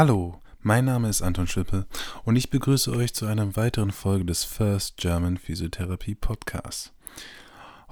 [0.00, 1.84] Hallo, mein Name ist Anton Schwippe
[2.24, 6.94] und ich begrüße euch zu einer weiteren Folge des First German Physiotherapy Podcasts.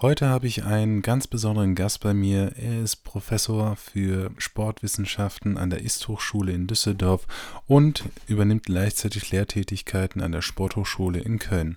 [0.00, 2.54] Heute habe ich einen ganz besonderen Gast bei mir.
[2.56, 7.26] Er ist Professor für Sportwissenschaften an der Ist-Hochschule in Düsseldorf
[7.66, 11.76] und übernimmt gleichzeitig Lehrtätigkeiten an der Sporthochschule in Köln.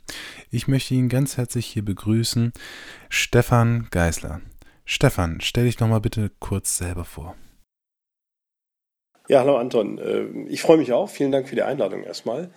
[0.50, 2.53] Ich möchte ihn ganz herzlich hier begrüßen,
[3.09, 4.39] Stefan Geisler.
[4.86, 7.36] Stefan, stell dich doch mal bitte kurz selber vor.
[9.31, 9.98] Ja, hallo Anton.
[9.98, 11.09] Äh, ich freue mich auch.
[11.09, 12.49] Vielen Dank für die Einladung erstmal.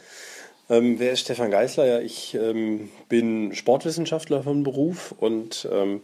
[0.68, 1.86] Ähm, wer ist Stefan Geisler?
[1.86, 6.00] Ja, ich ähm, bin Sportwissenschaftler von Beruf und ähm,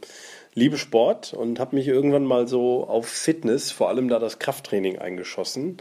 [0.55, 5.01] liebe Sport und habe mich irgendwann mal so auf Fitness, vor allem da das Krafttraining
[5.01, 5.79] eingeschossen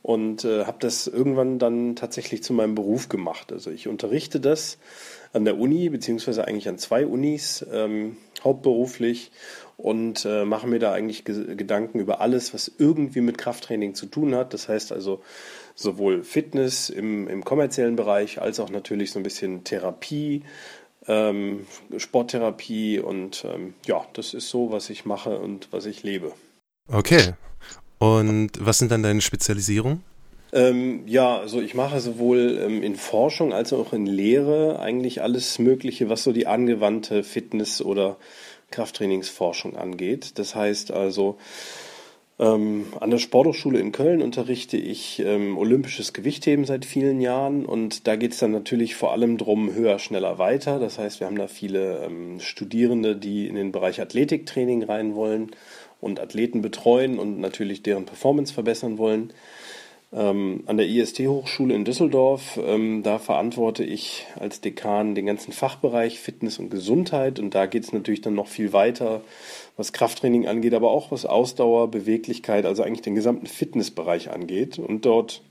[0.00, 3.52] und äh, habe das irgendwann dann tatsächlich zu meinem Beruf gemacht.
[3.52, 4.78] Also ich unterrichte das
[5.34, 7.64] an der Uni, beziehungsweise eigentlich an zwei Unis,
[8.42, 9.30] hauptberuflich
[9.80, 14.34] und äh, mache mir da eigentlich Gedanken über alles, was irgendwie mit Krafttraining zu tun
[14.34, 14.52] hat.
[14.52, 15.22] Das heißt also
[15.74, 20.42] sowohl Fitness im, im kommerziellen Bereich als auch natürlich so ein bisschen Therapie,
[21.08, 26.32] ähm, Sporttherapie und ähm, ja, das ist so, was ich mache und was ich lebe.
[26.88, 27.32] Okay.
[27.98, 30.02] Und was sind dann deine Spezialisierungen?
[30.52, 35.58] Ähm, ja, also ich mache sowohl ähm, in Forschung als auch in Lehre eigentlich alles
[35.58, 38.16] Mögliche, was so die angewandte Fitness- oder
[38.70, 40.38] Krafttrainingsforschung angeht.
[40.38, 41.38] Das heißt also,
[42.38, 48.06] ähm, an der Sporthochschule in Köln unterrichte ich ähm, olympisches Gewichtheben seit vielen Jahren und
[48.06, 50.78] da geht es dann natürlich vor allem drum höher, schneller, weiter.
[50.78, 55.50] Das heißt, wir haben da viele ähm, Studierende, die in den Bereich Athletiktraining rein wollen
[56.00, 59.34] und Athleten betreuen und natürlich deren Performance verbessern wollen
[60.12, 62.58] ähm, an der IST-Hochschule in Düsseldorf.
[62.62, 67.84] Ähm, da verantworte ich als Dekan den ganzen Fachbereich Fitness und Gesundheit und da geht
[67.84, 69.22] es natürlich dann noch viel weiter,
[69.76, 74.78] was Krafttraining angeht, aber auch was Ausdauer, Beweglichkeit, also eigentlich den gesamten Fitnessbereich angeht.
[74.78, 75.42] Und dort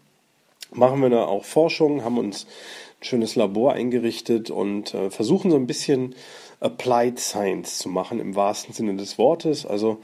[0.72, 5.58] machen wir da auch Forschung, haben uns ein schönes Labor eingerichtet und äh, versuchen so
[5.58, 6.16] ein bisschen
[6.60, 9.66] Applied Science zu machen im wahrsten Sinne des Wortes.
[9.66, 10.00] Also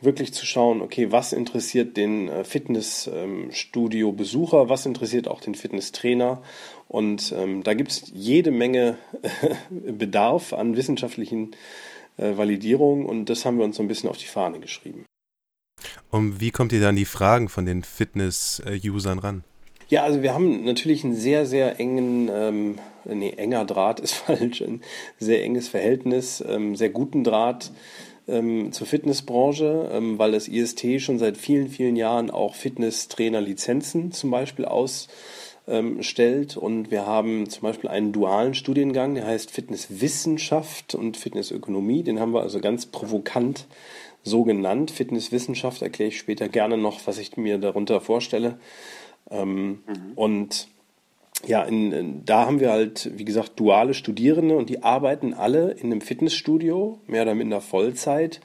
[0.00, 6.42] wirklich zu schauen, okay, was interessiert den äh, Fitnessstudio-Besucher, was interessiert auch den Fitnesstrainer.
[6.88, 8.98] Und ähm, da gibt es jede Menge
[9.70, 11.52] Bedarf an wissenschaftlichen
[12.16, 15.04] äh, Validierungen und das haben wir uns so ein bisschen auf die Fahne geschrieben.
[16.10, 19.44] Und wie kommt ihr dann die Fragen von den Fitness-Usern ran?
[19.88, 24.62] Ja, also wir haben natürlich einen sehr, sehr engen, ähm, nee, enger Draht ist falsch,
[24.62, 24.82] ein
[25.18, 27.70] sehr enges Verhältnis, ähm, sehr guten Draht
[28.28, 34.30] ähm, zur Fitnessbranche, ähm, weil das IST schon seit vielen, vielen Jahren auch Fitnesstrainer-Lizenzen zum
[34.30, 36.56] Beispiel ausstellt.
[36.56, 42.02] Und wir haben zum Beispiel einen dualen Studiengang, der heißt Fitnesswissenschaft und Fitnessökonomie.
[42.02, 43.66] Den haben wir also ganz provokant
[44.22, 44.90] so genannt.
[44.90, 48.58] Fitnesswissenschaft erkläre ich später gerne noch, was ich mir darunter vorstelle.
[49.30, 50.12] Ähm, mhm.
[50.16, 50.68] Und
[51.46, 55.86] ja, in, da haben wir halt, wie gesagt, duale Studierende und die arbeiten alle in
[55.86, 58.40] einem Fitnessstudio, mehr oder minder Vollzeit.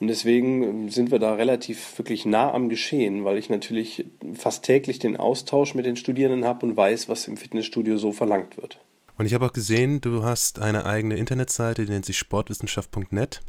[0.00, 4.98] Und deswegen sind wir da relativ wirklich nah am Geschehen, weil ich natürlich fast täglich
[4.98, 8.78] den Austausch mit den Studierenden habe und weiß, was im Fitnessstudio so verlangt wird.
[9.18, 13.42] Und ich habe auch gesehen, du hast eine eigene Internetseite, die nennt sich sportwissenschaft.net.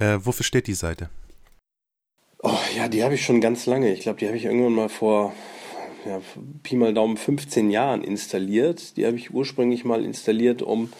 [0.00, 1.08] Äh, wofür steht die Seite?
[2.42, 3.92] Oh, ja, die habe ich schon ganz lange.
[3.92, 5.32] Ich glaube, die habe ich irgendwann mal vor
[6.06, 6.20] ja,
[6.62, 8.96] Pi mal Daumen 15 Jahren installiert.
[8.96, 10.92] Die habe ich ursprünglich mal installiert, um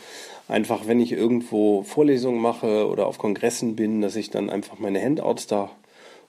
[0.49, 5.03] einfach, wenn ich irgendwo Vorlesungen mache oder auf Kongressen bin, dass ich dann einfach meine
[5.03, 5.71] Handouts da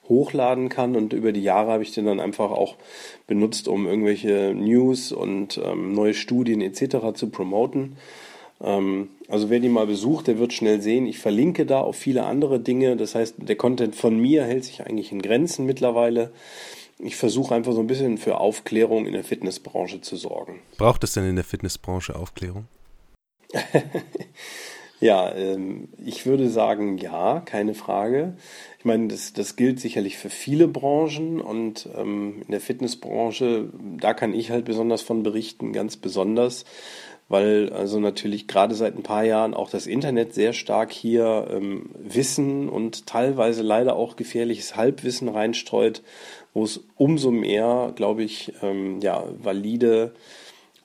[0.10, 2.76] hochladen kann und über die Jahre habe ich den dann einfach auch
[3.26, 7.14] benutzt, um irgendwelche News und ähm, neue Studien etc.
[7.14, 7.96] zu promoten.
[8.62, 12.26] Ähm, also wer die mal besucht, der wird schnell sehen, ich verlinke da auf viele
[12.26, 12.98] andere Dinge.
[12.98, 16.32] Das heißt, der Content von mir hält sich eigentlich in Grenzen mittlerweile
[17.04, 20.60] ich versuche einfach so ein bisschen für Aufklärung in der Fitnessbranche zu sorgen.
[20.78, 22.68] Braucht es denn in der Fitnessbranche Aufklärung?
[25.00, 28.36] ja, ähm, ich würde sagen, ja, keine Frage.
[28.80, 34.14] Ich meine, das, das gilt sicherlich für viele Branchen und ähm, in der Fitnessbranche, da
[34.14, 36.66] kann ich halt besonders von berichten, ganz besonders,
[37.30, 41.92] weil also natürlich gerade seit ein paar Jahren auch das Internet sehr stark hier ähm,
[41.98, 46.02] Wissen und teilweise leider auch gefährliches Halbwissen reinstreut,
[46.54, 50.14] wo es umso mehr, glaube ich, ähm, ja, valide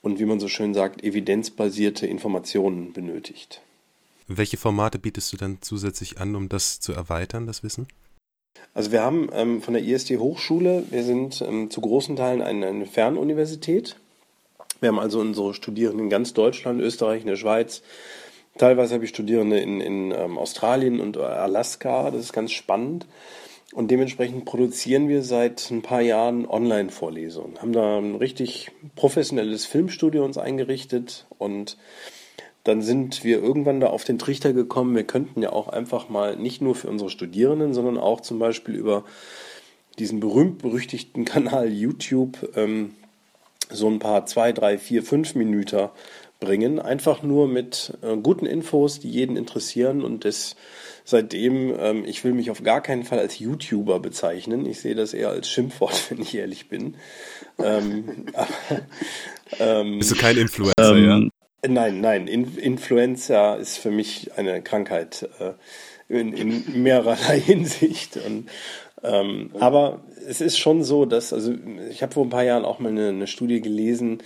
[0.03, 3.61] und wie man so schön sagt, evidenzbasierte Informationen benötigt.
[4.27, 7.87] Welche Formate bietest du dann zusätzlich an, um das zu erweitern, das Wissen?
[8.75, 12.67] Also wir haben ähm, von der IST Hochschule, wir sind ähm, zu großen Teilen eine,
[12.67, 13.97] eine Fernuniversität.
[14.81, 17.83] Wir haben also unsere Studierenden in ganz Deutschland, Österreich, in der Schweiz.
[18.59, 23.07] Teilweise habe ich Studierende in, in ähm, Australien und Alaska, das ist ganz spannend.
[23.75, 27.61] Und dementsprechend produzieren wir seit ein paar Jahren Online-Vorlesungen.
[27.61, 31.77] Haben da ein richtig professionelles Filmstudio uns eingerichtet und
[32.65, 36.37] dann sind wir irgendwann da auf den Trichter gekommen, wir könnten ja auch einfach mal
[36.37, 39.05] nicht nur für unsere Studierenden, sondern auch zum Beispiel über
[39.99, 42.95] diesen berühmt-berüchtigten Kanal YouTube ähm,
[43.71, 45.89] so ein paar zwei, drei, vier, fünf Minuten
[46.41, 46.79] bringen.
[46.79, 50.57] Einfach nur mit äh, guten Infos, die jeden interessieren und das
[51.09, 54.67] seitdem, ähm, ich will mich auf gar keinen Fall als YouTuber bezeichnen.
[54.67, 56.97] Ich sehe das eher als Schimpfwort, wenn ich ehrlich bin.
[57.59, 58.83] Ähm, aber,
[59.59, 61.17] ähm, Bist du kein Influencer, ja?
[61.17, 61.31] Ähm,
[61.67, 62.29] nein, nein.
[62.29, 65.55] In Influencer ist für mich eine Krankheit äh,
[66.09, 68.19] in, in mehrerlei Hinsicht.
[68.19, 68.51] Und,
[69.03, 71.55] ähm, aber es ist schon so, dass, also
[71.91, 74.23] ich habe vor ein paar Jahren auch mal eine, eine Studie gelesen,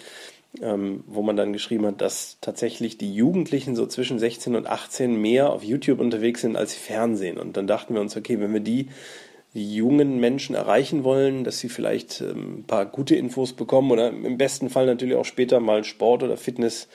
[0.61, 5.21] ähm, wo man dann geschrieben hat, dass tatsächlich die Jugendlichen so zwischen 16 und 18
[5.21, 7.39] mehr auf YouTube unterwegs sind als Fernsehen.
[7.39, 8.89] Und dann dachten wir uns, okay, wenn wir die,
[9.55, 14.09] die jungen Menschen erreichen wollen, dass sie vielleicht ähm, ein paar gute Infos bekommen oder
[14.09, 16.89] im besten Fall natürlich auch später mal Sport oder Fitness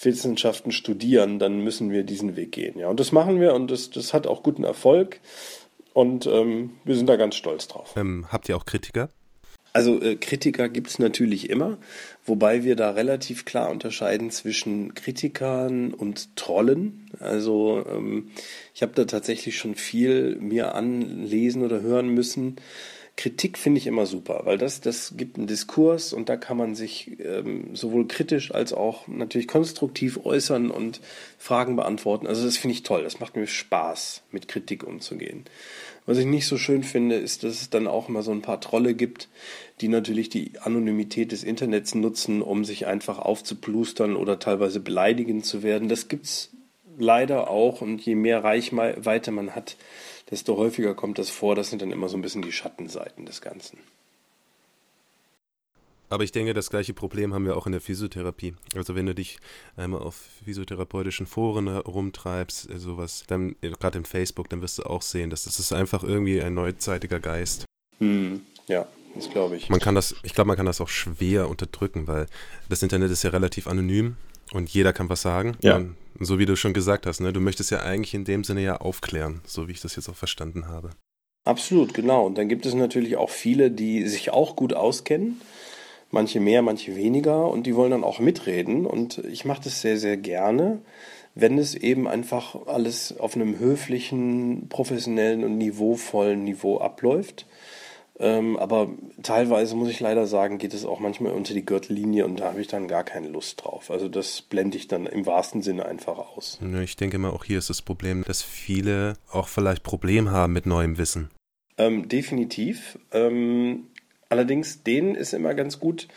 [0.00, 2.78] Wissenschaften studieren, dann müssen wir diesen Weg gehen.
[2.78, 5.20] Ja, und das machen wir und das, das hat auch guten Erfolg
[5.94, 7.94] und ähm, wir sind da ganz stolz drauf.
[7.96, 9.08] Ähm, habt ihr auch Kritiker?
[9.72, 11.78] Also äh, Kritiker gibt es natürlich immer,
[12.26, 17.08] wobei wir da relativ klar unterscheiden zwischen Kritikern und Trollen.
[17.18, 18.30] Also ähm,
[18.74, 22.56] ich habe da tatsächlich schon viel mir anlesen oder hören müssen.
[23.16, 26.74] Kritik finde ich immer super, weil das, das gibt einen Diskurs und da kann man
[26.74, 31.00] sich ähm, sowohl kritisch als auch natürlich konstruktiv äußern und
[31.38, 32.26] Fragen beantworten.
[32.26, 35.44] Also das finde ich toll, das macht mir Spaß, mit Kritik umzugehen.
[36.04, 38.60] Was ich nicht so schön finde, ist, dass es dann auch immer so ein paar
[38.60, 39.28] Trolle gibt,
[39.80, 45.62] die natürlich die Anonymität des Internets nutzen, um sich einfach aufzuplustern oder teilweise beleidigend zu
[45.62, 45.88] werden.
[45.88, 46.50] Das gibt's
[46.98, 49.76] leider auch und je mehr Reichweite man hat,
[50.30, 51.54] desto häufiger kommt das vor.
[51.54, 53.78] Das sind dann immer so ein bisschen die Schattenseiten des Ganzen.
[56.08, 58.54] Aber ich denke, das gleiche Problem haben wir auch in der Physiotherapie.
[58.76, 59.38] Also wenn du dich
[59.76, 60.14] einmal auf
[60.44, 65.30] physiotherapeutischen Foren rumtreibst, äh, sowas, dann äh, gerade im Facebook, dann wirst du auch sehen,
[65.30, 67.64] dass das ist einfach irgendwie ein neuzeitiger Geist.
[67.98, 68.86] Hm, ja,
[69.16, 69.68] das glaube ich.
[69.68, 72.26] Man kann das, ich glaube, man kann das auch schwer unterdrücken, weil
[72.68, 74.16] das Internet ist ja relativ anonym
[74.52, 75.56] und jeder kann was sagen.
[75.60, 75.76] Ja.
[75.76, 78.62] Und so wie du schon gesagt hast, ne, du möchtest ja eigentlich in dem Sinne
[78.62, 80.90] ja aufklären, so wie ich das jetzt auch verstanden habe.
[81.44, 82.26] Absolut, genau.
[82.26, 85.40] Und dann gibt es natürlich auch viele, die sich auch gut auskennen.
[86.10, 87.48] Manche mehr, manche weniger.
[87.48, 88.84] Und die wollen dann auch mitreden.
[88.84, 90.80] Und ich mache das sehr, sehr gerne,
[91.36, 97.46] wenn es eben einfach alles auf einem höflichen, professionellen und niveauvollen Niveau abläuft.
[98.18, 98.88] Ähm, aber
[99.22, 102.60] teilweise muss ich leider sagen, geht es auch manchmal unter die Gürtellinie und da habe
[102.60, 103.90] ich dann gar keine Lust drauf.
[103.90, 106.58] Also das blende ich dann im wahrsten Sinne einfach aus.
[106.82, 110.64] Ich denke mal, auch hier ist das Problem, dass viele auch vielleicht Probleme haben mit
[110.64, 111.30] neuem Wissen.
[111.76, 112.98] Ähm, definitiv.
[113.12, 113.88] Ähm,
[114.30, 116.08] allerdings denen ist immer ganz gut,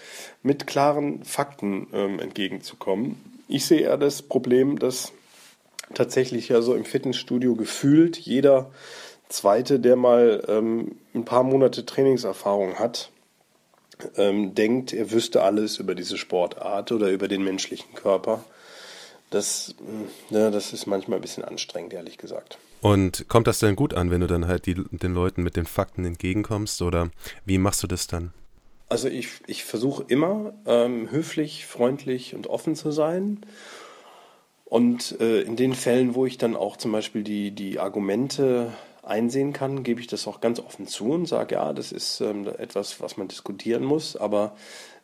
[0.42, 3.18] mit klaren Fakten ähm, entgegenzukommen.
[3.50, 5.12] Ich sehe eher das Problem, dass
[5.94, 8.72] tatsächlich ja so im Fitnessstudio gefühlt jeder
[9.28, 13.12] Zweite, der mal ähm, ein paar Monate Trainingserfahrung hat,
[14.16, 18.44] ähm, denkt, er wüsste alles über diese Sportart oder über den menschlichen Körper.
[19.30, 22.58] Das, mm, ja, das ist manchmal ein bisschen anstrengend, ehrlich gesagt.
[22.82, 25.66] Und kommt das denn gut an, wenn du dann halt die, den Leuten mit den
[25.66, 27.10] Fakten entgegenkommst oder
[27.46, 28.34] wie machst du das dann?
[28.88, 33.42] Also ich, ich versuche immer ähm, höflich, freundlich und offen zu sein.
[34.66, 38.72] Und äh, in den Fällen, wo ich dann auch zum Beispiel die, die Argumente
[39.10, 42.48] einsehen kann, gebe ich das auch ganz offen zu und sage, ja, das ist ähm,
[42.48, 44.16] etwas, was man diskutieren muss.
[44.16, 44.56] Aber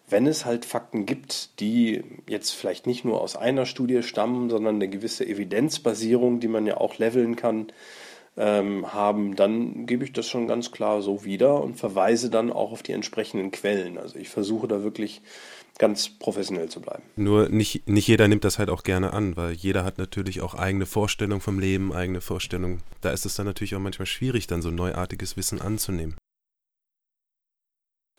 [0.07, 4.75] wenn es halt Fakten gibt, die jetzt vielleicht nicht nur aus einer Studie stammen, sondern
[4.75, 7.67] eine gewisse Evidenzbasierung, die man ja auch leveln kann,
[8.37, 12.71] ähm, haben, dann gebe ich das schon ganz klar so wieder und verweise dann auch
[12.71, 13.97] auf die entsprechenden Quellen.
[13.97, 15.21] Also ich versuche da wirklich
[15.77, 17.03] ganz professionell zu bleiben.
[17.15, 20.53] Nur nicht, nicht jeder nimmt das halt auch gerne an, weil jeder hat natürlich auch
[20.53, 22.81] eigene Vorstellungen vom Leben, eigene Vorstellungen.
[23.01, 26.15] Da ist es dann natürlich auch manchmal schwierig, dann so neuartiges Wissen anzunehmen.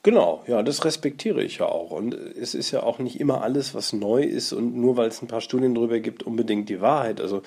[0.07, 1.91] Genau, ja, das respektiere ich ja auch.
[1.91, 5.21] Und es ist ja auch nicht immer alles, was neu ist und nur weil es
[5.21, 7.21] ein paar Studien drüber gibt, unbedingt die Wahrheit.
[7.21, 7.43] Also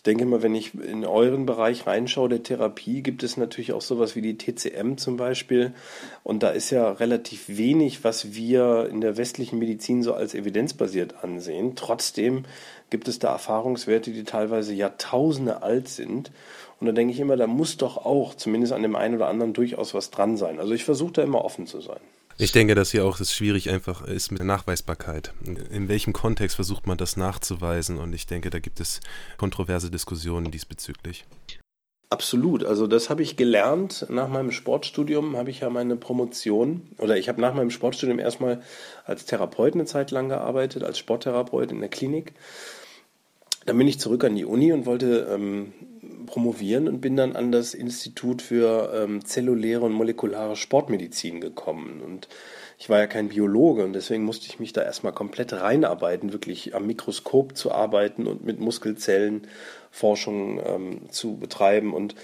[0.00, 3.82] ich denke mal, wenn ich in euren Bereich reinschaue der Therapie, gibt es natürlich auch
[3.82, 5.74] sowas wie die TCM zum Beispiel.
[6.22, 11.22] Und da ist ja relativ wenig, was wir in der westlichen Medizin so als evidenzbasiert
[11.22, 11.76] ansehen.
[11.76, 12.46] Trotzdem
[12.88, 16.32] gibt es da Erfahrungswerte, die teilweise Jahrtausende alt sind.
[16.80, 19.52] Und da denke ich immer, da muss doch auch zumindest an dem einen oder anderen
[19.52, 20.60] durchaus was dran sein.
[20.60, 22.00] Also ich versuche da immer offen zu sein.
[22.42, 25.34] Ich denke, dass hier auch es schwierig einfach ist mit der Nachweisbarkeit.
[25.44, 27.98] In welchem Kontext versucht man das nachzuweisen?
[27.98, 29.00] Und ich denke, da gibt es
[29.36, 31.26] kontroverse Diskussionen diesbezüglich.
[32.08, 32.64] Absolut.
[32.64, 34.06] Also das habe ich gelernt.
[34.08, 38.62] Nach meinem Sportstudium habe ich ja meine Promotion oder ich habe nach meinem Sportstudium erstmal
[39.04, 42.32] als Therapeut eine Zeit lang gearbeitet, als Sporttherapeut in der Klinik.
[43.66, 45.74] Dann bin ich zurück an die Uni und wollte ähm,
[46.26, 52.00] promovieren und bin dann an das Institut für ähm, zelluläre und molekulare Sportmedizin gekommen.
[52.00, 52.28] Und
[52.78, 56.74] ich war ja kein Biologe und deswegen musste ich mich da erstmal komplett reinarbeiten, wirklich
[56.74, 59.46] am Mikroskop zu arbeiten und mit Muskelzellen
[59.90, 61.92] Forschung ähm, zu betreiben.
[61.92, 62.14] Und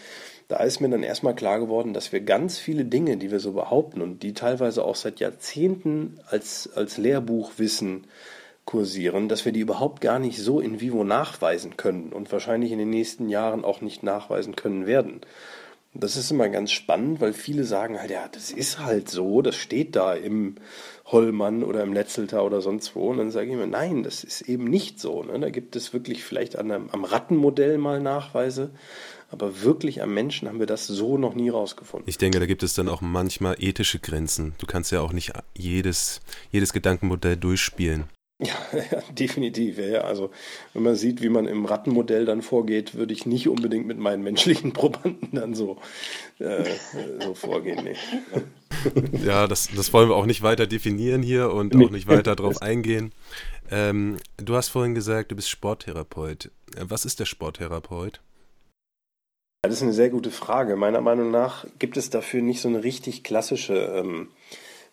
[0.49, 3.53] da ist mir dann erstmal klar geworden, dass wir ganz viele Dinge, die wir so
[3.53, 8.07] behaupten und die teilweise auch seit Jahrzehnten als, als Lehrbuchwissen
[8.67, 12.79] kursieren, dass wir die überhaupt gar nicht so in vivo nachweisen können und wahrscheinlich in
[12.79, 15.23] den nächsten Jahren auch nicht nachweisen können werden.
[15.95, 19.57] Das ist immer ganz spannend, weil viele sagen halt, ja, das ist halt so, das
[19.57, 20.57] steht da im
[21.07, 23.09] Hollmann oder im Netzelter oder sonst wo.
[23.09, 25.23] Und dann sage ich mir, nein, das ist eben nicht so.
[25.23, 25.39] Ne?
[25.39, 28.73] Da gibt es wirklich vielleicht an einem, am Rattenmodell mal Nachweise,
[29.31, 32.09] aber wirklich am Menschen haben wir das so noch nie rausgefunden.
[32.09, 34.55] Ich denke, da gibt es dann auch manchmal ethische Grenzen.
[34.59, 36.21] Du kannst ja auch nicht jedes,
[36.51, 38.05] jedes Gedankenmodell durchspielen.
[38.39, 39.79] Ja, ja, definitiv.
[39.79, 40.31] Ja, also
[40.75, 44.23] wenn man sieht, wie man im Rattenmodell dann vorgeht, würde ich nicht unbedingt mit meinen
[44.23, 45.79] menschlichen Probanden dann so,
[46.39, 46.65] äh,
[47.21, 47.85] so vorgehen.
[47.85, 47.97] Nee.
[49.25, 52.61] Ja, das, das wollen wir auch nicht weiter definieren hier und auch nicht weiter darauf
[52.61, 53.13] eingehen.
[53.71, 56.51] Ähm, du hast vorhin gesagt, du bist Sporttherapeut.
[56.79, 58.21] Was ist der Sporttherapeut?
[59.63, 60.77] Das ist eine sehr gute Frage.
[60.77, 64.29] Meiner Meinung nach gibt es dafür nicht so eine richtig klassische ähm,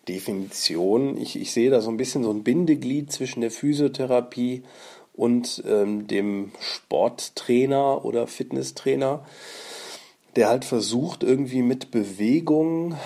[0.08, 1.16] Definition.
[1.16, 4.62] Ich, ich sehe da so ein bisschen so ein Bindeglied zwischen der Physiotherapie
[5.14, 9.24] und ähm, dem Sporttrainer oder Fitnesstrainer,
[10.36, 12.96] der halt versucht, irgendwie mit Bewegung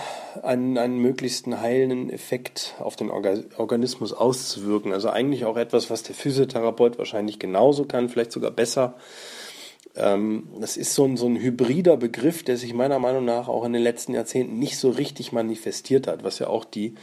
[0.42, 4.92] einen, einen möglichsten heilenden Effekt auf den Orga Organismus auszuwirken.
[4.92, 8.94] Also eigentlich auch etwas, was der Physiotherapeut wahrscheinlich genauso kann, vielleicht sogar besser.
[9.98, 13.64] Ähm, das ist so ein, so ein hybrider Begriff, der sich meiner Meinung nach auch
[13.64, 16.94] in den letzten Jahrzehnten nicht so richtig manifestiert hat, was ja auch die,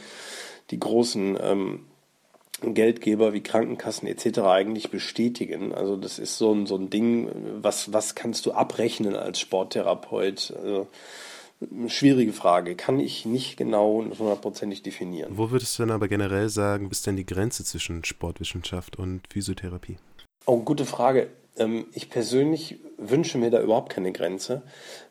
[0.70, 1.80] die großen ähm,
[2.62, 4.38] Geldgeber wie Krankenkassen etc.
[4.40, 5.74] eigentlich bestätigen.
[5.74, 10.54] Also das ist so ein, so ein Ding, was, was kannst du abrechnen als Sporttherapeut?
[10.56, 10.88] Also,
[11.88, 15.32] schwierige Frage, kann ich nicht genau hundertprozentig definieren.
[15.36, 19.96] Wo würdest du denn aber generell sagen, ist denn die Grenze zwischen Sportwissenschaft und Physiotherapie?
[20.44, 21.28] Oh, gute Frage.
[21.58, 24.62] Ähm, ich persönlich wünsche mir da überhaupt keine Grenze,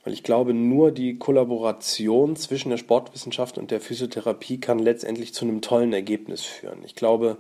[0.04, 5.46] weil ich glaube, nur die Kollaboration zwischen der Sportwissenschaft und der Physiotherapie kann letztendlich zu
[5.46, 6.80] einem tollen Ergebnis führen.
[6.84, 7.38] Ich glaube,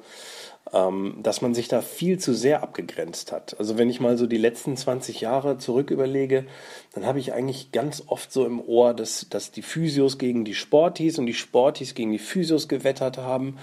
[0.74, 3.56] ähm, dass man sich da viel zu sehr abgegrenzt hat.
[3.60, 6.46] Also wenn ich mal so die letzten 20 Jahre zurück überlege,
[6.94, 10.56] dann habe ich eigentlich ganz oft so im Ohr, dass, dass die Physios gegen die
[10.56, 13.58] Sportis und die Sportis gegen die Physios gewettert haben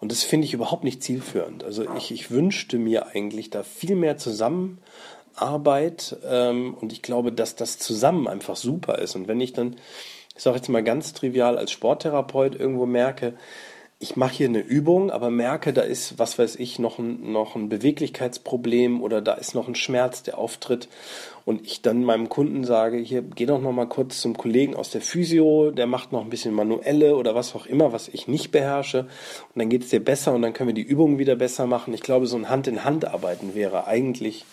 [0.00, 1.64] und das finde ich überhaupt nicht zielführend.
[1.64, 7.56] Also ich, ich wünschte mir eigentlich da viel mehr Zusammenarbeit ähm, und ich glaube, dass
[7.56, 9.16] das zusammen einfach super ist.
[9.16, 9.76] Und wenn ich dann,
[10.36, 13.34] ich sage jetzt mal ganz trivial, als Sporttherapeut irgendwo merke,
[13.98, 17.56] ich mache hier eine Übung, aber merke, da ist, was weiß ich, noch ein, noch
[17.56, 20.88] ein Beweglichkeitsproblem oder da ist noch ein Schmerz, der auftritt.
[21.46, 24.90] Und ich dann meinem Kunden sage, hier, geh doch noch mal kurz zum Kollegen aus
[24.90, 28.50] der Physio, der macht noch ein bisschen manuelle oder was auch immer, was ich nicht
[28.50, 29.00] beherrsche.
[29.54, 31.94] Und dann geht es dir besser und dann können wir die Übungen wieder besser machen.
[31.94, 34.44] Ich glaube, so ein Hand-in-Hand-Arbeiten wäre eigentlich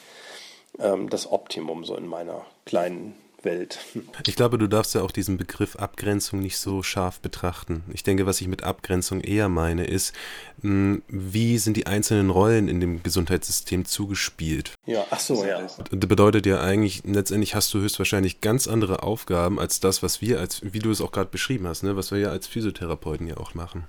[0.79, 3.79] ähm, das Optimum so in meiner kleinen Welt.
[4.25, 7.83] Ich glaube, du darfst ja auch diesen Begriff Abgrenzung nicht so scharf betrachten.
[7.91, 10.13] Ich denke, was ich mit Abgrenzung eher meine, ist,
[10.61, 14.73] hm, wie sind die einzelnen Rollen in dem Gesundheitssystem zugespielt?
[14.85, 15.61] Ja, ach so, ja.
[15.61, 20.39] Das bedeutet ja eigentlich, letztendlich hast du höchstwahrscheinlich ganz andere Aufgaben als das, was wir
[20.39, 23.37] als, wie du es auch gerade beschrieben hast, ne, was wir ja als Physiotherapeuten ja
[23.37, 23.85] auch machen.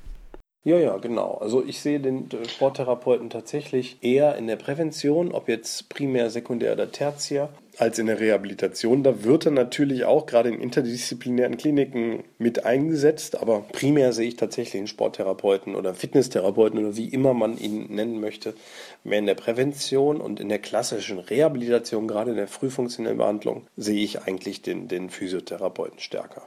[0.66, 1.34] Ja, ja, genau.
[1.42, 6.72] Also ich sehe den äh, Sporttherapeuten tatsächlich eher in der Prävention, ob jetzt primär, sekundär
[6.72, 9.02] oder tertiär, als in der Rehabilitation.
[9.02, 14.36] Da wird er natürlich auch gerade in interdisziplinären Kliniken mit eingesetzt, aber primär sehe ich
[14.36, 18.54] tatsächlich den Sporttherapeuten oder Fitnesstherapeuten oder wie immer man ihn nennen möchte,
[19.02, 24.02] mehr in der Prävention und in der klassischen Rehabilitation, gerade in der frühfunktionellen Behandlung, sehe
[24.02, 26.42] ich eigentlich den, den Physiotherapeuten stärker.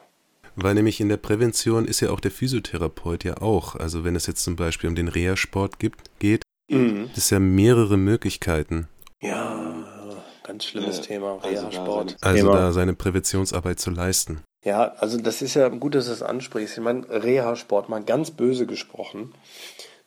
[0.59, 3.75] Weil nämlich in der Prävention ist ja auch der Physiotherapeut ja auch.
[3.75, 7.11] Also wenn es jetzt zum Beispiel um den Reha-Sport gibt, geht, mhm.
[7.15, 8.87] ist ja mehrere Möglichkeiten.
[9.21, 9.75] Ja,
[10.43, 12.17] ganz schlimmes ja, Thema, Reha-Sport.
[12.21, 14.41] Also, also da seine Präventionsarbeit zu leisten.
[14.65, 16.79] Ja, also das ist ja gut, dass du es ansprichst.
[16.79, 19.33] Ich meine, Reha-Sport, mal ganz böse gesprochen,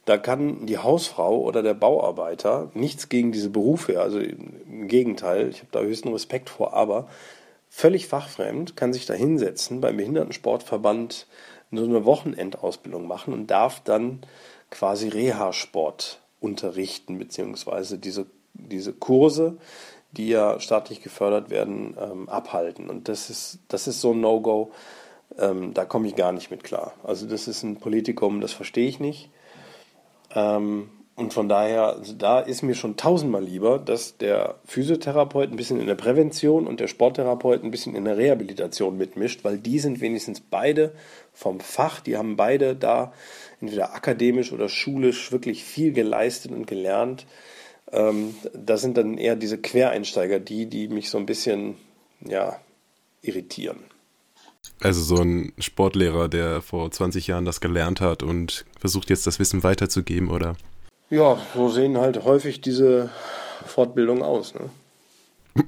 [0.05, 5.61] da kann die Hausfrau oder der Bauarbeiter nichts gegen diese Berufe, also im Gegenteil, ich
[5.61, 7.07] habe da höchsten Respekt vor, aber
[7.71, 11.27] völlig fachfremd, kann sich da hinsetzen beim Behindertensportverband
[11.73, 14.21] so eine Wochenendausbildung machen und darf dann
[14.71, 19.57] quasi Reha-Sport unterrichten, beziehungsweise diese, diese Kurse,
[20.13, 22.91] die ja staatlich gefördert werden, ähm, abhalten.
[22.91, 24.73] Und das ist, das ist so ein No-Go,
[25.39, 26.95] ähm, da komme ich gar nicht mit klar.
[27.05, 29.31] Also das ist ein Politikum, das verstehe ich nicht.
[30.35, 35.57] Ähm, und von daher, also da ist mir schon tausendmal lieber, dass der Physiotherapeut ein
[35.57, 39.79] bisschen in der Prävention und der Sporttherapeut ein bisschen in der Rehabilitation mitmischt, weil die
[39.81, 40.95] sind wenigstens beide
[41.35, 43.13] vom Fach, die haben beide da
[43.61, 47.27] entweder akademisch oder schulisch wirklich viel geleistet und gelernt.
[47.93, 51.75] Ähm, das sind dann eher diese Quereinsteiger, die, die mich so ein bisschen,
[52.27, 52.59] ja,
[53.21, 53.81] irritieren.
[54.81, 59.39] Also so ein Sportlehrer, der vor 20 Jahren das gelernt hat und versucht jetzt das
[59.39, 60.57] Wissen weiterzugeben, oder?
[61.11, 63.11] Ja, so sehen halt häufig diese
[63.67, 64.55] Fortbildungen aus.
[64.55, 64.71] Ne?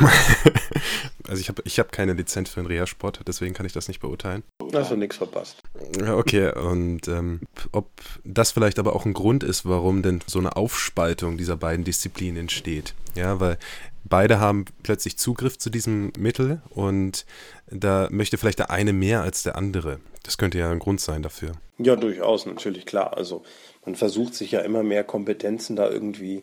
[1.28, 4.00] also ich habe ich hab keine Lizenz für den Reha-Sport, deswegen kann ich das nicht
[4.00, 4.44] beurteilen.
[4.72, 5.62] Hast du nichts verpasst.
[5.98, 7.40] Ja, okay, und ähm,
[7.72, 7.90] ob
[8.24, 12.36] das vielleicht aber auch ein Grund ist, warum denn so eine Aufspaltung dieser beiden Disziplinen
[12.36, 12.94] entsteht.
[13.16, 13.58] Ja, weil
[14.04, 17.26] beide haben plötzlich Zugriff zu diesem Mittel und
[17.70, 19.98] da möchte vielleicht der eine mehr als der andere.
[20.22, 21.52] Das könnte ja ein Grund sein dafür.
[21.78, 23.16] Ja, durchaus, natürlich, klar.
[23.16, 23.42] Also
[23.84, 26.42] man versucht sich ja immer mehr Kompetenzen da irgendwie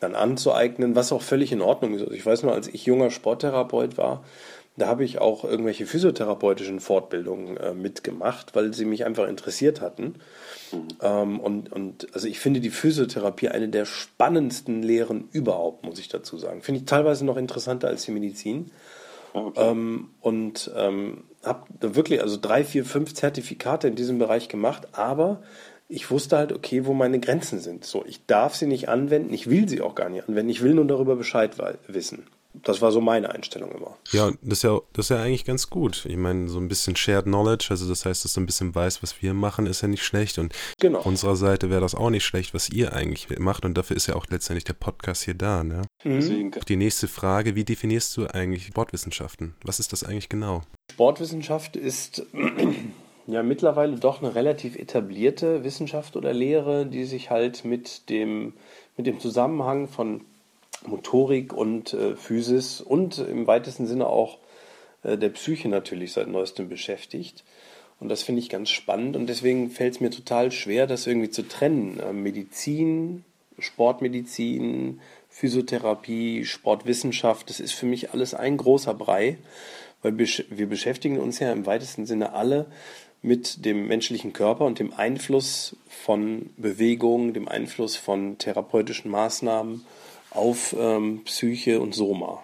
[0.00, 2.02] dann anzueignen, was auch völlig in Ordnung ist.
[2.02, 4.24] Also ich weiß nur, als ich junger Sporttherapeut war,
[4.76, 10.16] da habe ich auch irgendwelche physiotherapeutischen Fortbildungen äh, mitgemacht, weil sie mich einfach interessiert hatten.
[11.00, 16.08] Ähm, und, und also ich finde die Physiotherapie eine der spannendsten Lehren überhaupt, muss ich
[16.08, 16.60] dazu sagen.
[16.60, 18.70] Finde ich teilweise noch interessanter als die Medizin.
[19.32, 19.70] Okay.
[19.70, 25.42] Ähm, und ähm, habe wirklich also drei, vier, fünf Zertifikate in diesem Bereich gemacht, aber
[25.88, 27.84] ich wusste halt, okay, wo meine Grenzen sind.
[27.84, 30.74] So, ich darf sie nicht anwenden, ich will sie auch gar nicht anwenden, ich will
[30.74, 31.52] nur darüber Bescheid
[31.86, 32.26] wissen.
[32.62, 33.96] Das war so meine Einstellung immer.
[34.12, 36.06] Ja, das ist ja, das ist ja eigentlich ganz gut.
[36.06, 39.02] Ich meine, so ein bisschen Shared Knowledge, also das heißt, dass du ein bisschen weißt,
[39.02, 40.38] was wir machen, ist ja nicht schlecht.
[40.38, 41.00] Und genau.
[41.00, 43.64] auf unserer Seite wäre das auch nicht schlecht, was ihr eigentlich macht.
[43.64, 45.64] Und dafür ist ja auch letztendlich der Podcast hier da.
[45.64, 45.82] Ne?
[46.04, 46.52] Mhm.
[46.66, 49.54] Die nächste Frage, wie definierst du eigentlich Sportwissenschaften?
[49.62, 50.62] Was ist das eigentlich genau?
[50.92, 52.24] Sportwissenschaft ist
[53.26, 58.54] ja mittlerweile doch eine relativ etablierte Wissenschaft oder Lehre, die sich halt mit dem,
[58.96, 60.22] mit dem Zusammenhang von
[60.86, 64.38] Motorik und äh, Physis und im weitesten Sinne auch
[65.02, 67.44] äh, der Psyche natürlich seit neuestem beschäftigt.
[67.98, 71.30] Und das finde ich ganz spannend und deswegen fällt es mir total schwer, das irgendwie
[71.30, 71.98] zu trennen.
[71.98, 73.24] Äh, Medizin,
[73.58, 79.38] Sportmedizin, Physiotherapie, Sportwissenschaft, das ist für mich alles ein großer Brei,
[80.02, 82.66] weil wir beschäftigen uns ja im weitesten Sinne alle
[83.26, 89.84] mit dem menschlichen Körper und dem Einfluss von Bewegung, dem Einfluss von therapeutischen Maßnahmen
[90.30, 92.42] auf ähm, Psyche und Soma.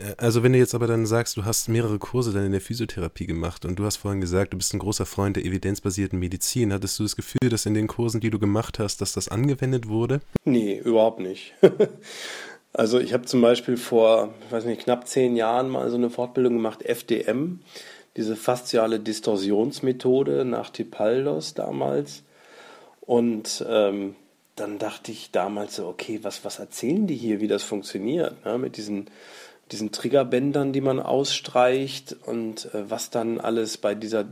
[0.00, 2.60] Äh, also wenn du jetzt aber dann sagst, du hast mehrere Kurse dann in der
[2.60, 6.72] Physiotherapie gemacht und du hast vorhin gesagt, du bist ein großer Freund der evidenzbasierten Medizin,
[6.72, 9.88] hattest du das Gefühl, dass in den Kursen, die du gemacht hast, dass das angewendet
[9.88, 10.20] wurde?
[10.44, 11.54] Nee, überhaupt nicht.
[12.72, 16.08] also ich habe zum Beispiel vor, ich weiß nicht, knapp zehn Jahren mal so eine
[16.08, 17.60] Fortbildung gemacht, FDM
[18.16, 22.22] diese fasziale Distorsionsmethode nach Tipaldos damals.
[23.00, 24.14] Und ähm,
[24.56, 28.58] dann dachte ich damals so, okay, was, was erzählen die hier, wie das funktioniert, ne?
[28.58, 29.06] mit diesen,
[29.70, 34.26] diesen Triggerbändern, die man ausstreicht und äh, was dann alles bei dieser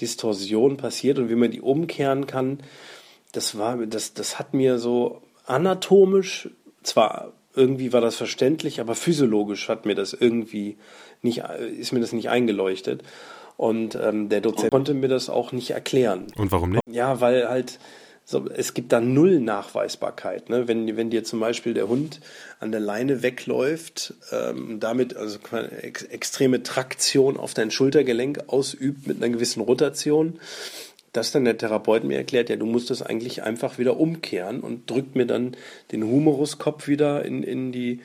[0.00, 2.60] Distorsion passiert und wie man die umkehren kann.
[3.32, 6.50] Das war, das, das hat mir so anatomisch,
[6.82, 10.76] zwar irgendwie war das verständlich, aber physiologisch hat mir das irgendwie
[11.22, 11.42] nicht,
[11.78, 13.02] ist mir das nicht eingeleuchtet.
[13.56, 16.26] Und ähm, der Dozent konnte mir das auch nicht erklären.
[16.36, 16.82] Und warum nicht?
[16.90, 17.78] Ja, weil halt
[18.24, 20.48] so, es gibt da null Nachweisbarkeit.
[20.48, 20.68] Ne?
[20.68, 22.20] Wenn, wenn dir zum Beispiel der Hund
[22.60, 25.38] an der Leine wegläuft, ähm, damit also
[25.80, 30.38] ex extreme Traktion auf dein Schultergelenk ausübt mit einer gewissen Rotation,
[31.12, 34.88] dass dann der Therapeut mir erklärt, ja, du musst das eigentlich einfach wieder umkehren und
[34.88, 35.56] drückt mir dann
[35.90, 38.00] den Humeruskopf wieder in, in, die,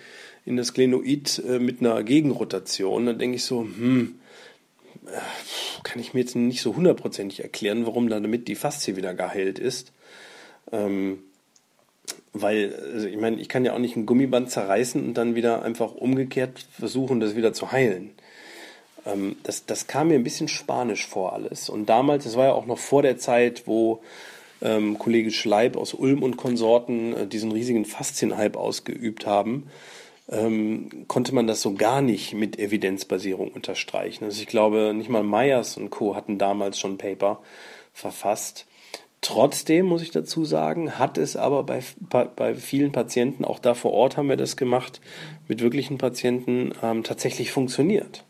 [0.47, 3.05] in das Glenoid äh, mit einer Gegenrotation.
[3.05, 4.15] Dann denke ich so, hm,
[5.05, 9.59] äh, kann ich mir jetzt nicht so hundertprozentig erklären, warum damit die Faszie wieder geheilt
[9.59, 9.91] ist.
[10.71, 11.19] Ähm,
[12.33, 15.63] weil, also ich meine, ich kann ja auch nicht ein Gummiband zerreißen und dann wieder
[15.63, 18.11] einfach umgekehrt versuchen, das wieder zu heilen.
[19.05, 21.69] Ähm, das, das kam mir ein bisschen spanisch vor alles.
[21.69, 24.01] Und damals, das war ja auch noch vor der Zeit, wo
[24.61, 29.67] ähm, Kollege Schleib aus Ulm und Konsorten äh, diesen riesigen Faszienhype ausgeübt haben,
[30.29, 34.25] ähm, konnte man das so gar nicht mit Evidenzbasierung unterstreichen.
[34.25, 36.15] Also ich glaube, nicht mal Myers und Co.
[36.15, 37.39] hatten damals schon Paper
[37.93, 38.65] verfasst.
[39.21, 43.91] Trotzdem muss ich dazu sagen, hat es aber bei, bei vielen Patienten, auch da vor
[43.91, 45.01] Ort haben wir das gemacht,
[45.47, 48.23] mit wirklichen Patienten ähm, tatsächlich funktioniert.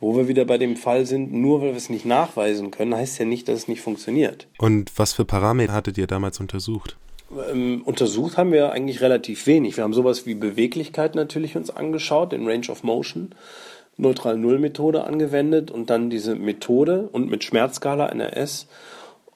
[0.00, 3.18] Wo wir wieder bei dem Fall sind, nur weil wir es nicht nachweisen können, heißt
[3.18, 4.46] ja nicht, dass es nicht funktioniert.
[4.58, 6.96] Und was für Parameter hattet ihr damals untersucht?
[7.30, 9.76] Ähm, untersucht haben wir eigentlich relativ wenig.
[9.76, 13.34] Wir haben sowas wie Beweglichkeit natürlich uns angeschaut, den Range of Motion,
[13.96, 18.68] Neutral Null Methode angewendet und dann diese Methode und mit Schmerzskala NRS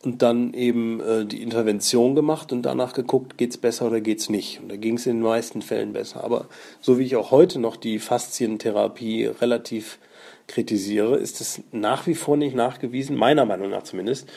[0.03, 4.61] und dann eben äh, die Intervention gemacht und danach geguckt, geht's besser oder geht's nicht.
[4.61, 6.25] Und da ging es in den meisten Fällen besser.
[6.25, 6.47] Aber
[6.81, 9.99] so wie ich auch heute noch die Faszientherapie relativ
[10.47, 14.29] kritisiere, ist es nach wie vor nicht nachgewiesen, meiner Meinung nach zumindest,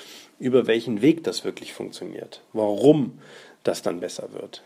[0.43, 2.43] über welchen Weg das wirklich funktioniert.
[2.51, 3.19] Warum
[3.63, 4.62] das dann besser wird.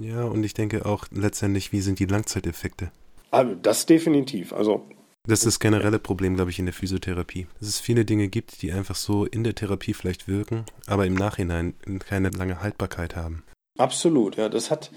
[0.00, 2.92] Ja, und ich denke auch letztendlich, wie sind die Langzeiteffekte?
[3.32, 4.52] Also das definitiv.
[4.52, 4.86] Also
[5.26, 7.48] das ist das generelle Problem, glaube ich, in der Physiotherapie.
[7.58, 11.14] Dass es viele Dinge gibt, die einfach so in der Therapie vielleicht wirken, aber im
[11.14, 13.42] Nachhinein keine lange Haltbarkeit haben.
[13.76, 14.48] Absolut, ja.
[14.48, 14.92] Das hat,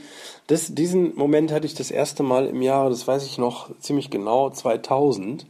[0.46, 4.12] das, diesen Moment hatte ich das erste Mal im Jahre, das weiß ich noch ziemlich
[4.12, 5.48] genau, 2000.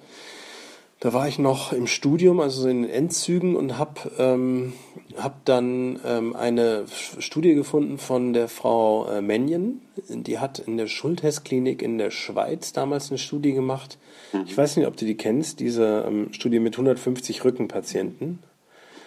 [0.99, 4.73] Da war ich noch im Studium, also in den Endzügen und habe ähm,
[5.15, 6.85] hab dann ähm, eine
[7.19, 9.81] Studie gefunden von der Frau äh, Menjen.
[10.09, 13.99] Die hat in der Schulthess-Klinik in der Schweiz damals eine Studie gemacht.
[14.33, 14.45] Mhm.
[14.47, 18.39] Ich weiß nicht, ob du die kennst, diese ähm, Studie mit 150 Rückenpatienten.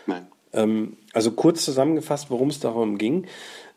[0.06, 0.28] Nein.
[0.52, 3.26] Ähm, also kurz zusammengefasst, worum es darum ging.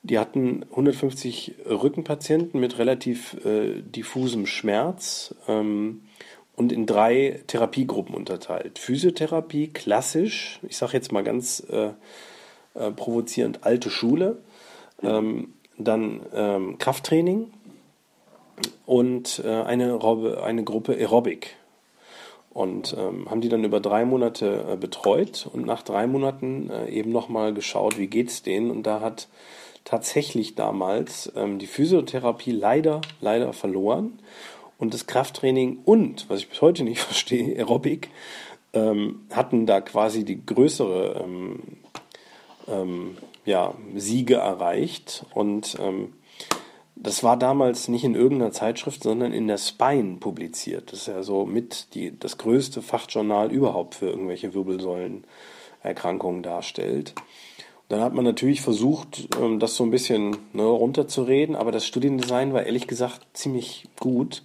[0.03, 6.02] Die hatten 150 Rückenpatienten mit relativ äh, diffusem Schmerz ähm,
[6.55, 8.79] und in drei Therapiegruppen unterteilt.
[8.79, 11.91] Physiotherapie, klassisch, ich sage jetzt mal ganz äh,
[12.75, 14.37] äh, provozierend, alte Schule,
[15.01, 17.51] ähm, dann ähm, Krafttraining
[18.85, 19.99] und äh, eine,
[20.43, 21.55] eine Gruppe Aerobic.
[22.51, 26.87] Und ähm, haben die dann über drei Monate äh, betreut und nach drei Monaten äh,
[26.89, 28.69] eben nochmal geschaut, wie geht's denen.
[28.69, 29.27] Und da hat
[29.85, 34.19] tatsächlich damals ähm, die Physiotherapie leider, leider verloren
[34.83, 38.09] und das Krafttraining und, was ich bis heute nicht verstehe, Aerobic,
[38.73, 41.59] ähm, hatten da quasi die größere ähm,
[42.67, 45.25] ähm, ja, Siege erreicht.
[45.33, 46.13] Und ähm,
[46.95, 50.91] das war damals nicht in irgendeiner Zeitschrift, sondern in der Spine publiziert.
[50.91, 57.13] Das ist ja so mit die, das größte Fachjournal überhaupt für irgendwelche Wirbelsäulenerkrankungen darstellt.
[57.93, 62.51] Dann hat man natürlich versucht, ähm, das so ein bisschen ne, runterzureden, aber das Studiendesign
[62.51, 64.41] war ehrlich gesagt ziemlich gut.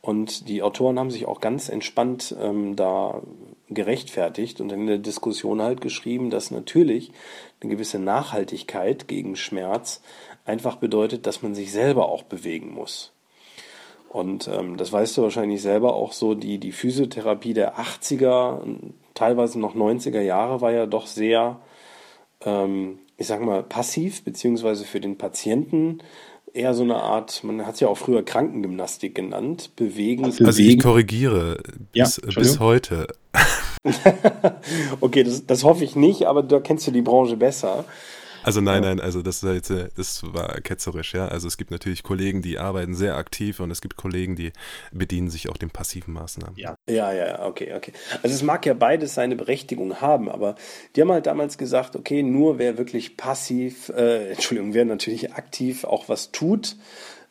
[0.00, 3.22] Und die Autoren haben sich auch ganz entspannt ähm, da
[3.70, 7.12] gerechtfertigt und in der Diskussion halt geschrieben, dass natürlich
[7.60, 10.02] eine gewisse Nachhaltigkeit gegen Schmerz
[10.44, 13.12] einfach bedeutet, dass man sich selber auch bewegen muss.
[14.08, 18.60] Und ähm, das weißt du wahrscheinlich selber auch so, die, die Physiotherapie der 80er,
[19.14, 21.60] teilweise noch 90er Jahre war ja doch sehr,
[22.44, 25.98] ähm, ich sag mal, passiv, beziehungsweise für den Patienten
[26.54, 30.24] eher so eine Art, man hat es ja auch früher Krankengymnastik genannt, bewegen.
[30.24, 33.06] Also, also ich korrigiere bis, ja, bis heute.
[35.00, 37.84] okay, das, das hoffe ich nicht, aber da kennst du die Branche besser.
[38.42, 41.28] Also nein, nein, also das, das war ketzerisch, ja.
[41.28, 44.52] Also es gibt natürlich Kollegen, die arbeiten sehr aktiv und es gibt Kollegen, die
[44.92, 46.56] bedienen sich auch den passiven Maßnahmen.
[46.56, 47.92] Ja, ja, ja, okay, okay.
[48.22, 50.56] Also es mag ja beides seine Berechtigung haben, aber
[50.94, 55.84] die haben halt damals gesagt, okay, nur wer wirklich passiv, äh, Entschuldigung, wer natürlich aktiv
[55.84, 56.76] auch was tut,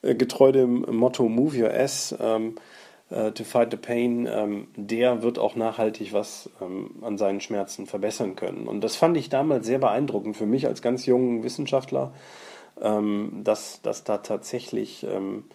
[0.01, 2.55] äh, getreu dem Motto Move Your Ass, ähm,
[3.11, 7.85] äh, To Fight the Pain, ähm, der wird auch nachhaltig was ähm, an seinen Schmerzen
[7.85, 8.67] verbessern können.
[8.67, 12.13] Und das fand ich damals sehr beeindruckend für mich als ganz jungen Wissenschaftler,
[12.81, 15.45] ähm, dass, dass da tatsächlich ähm,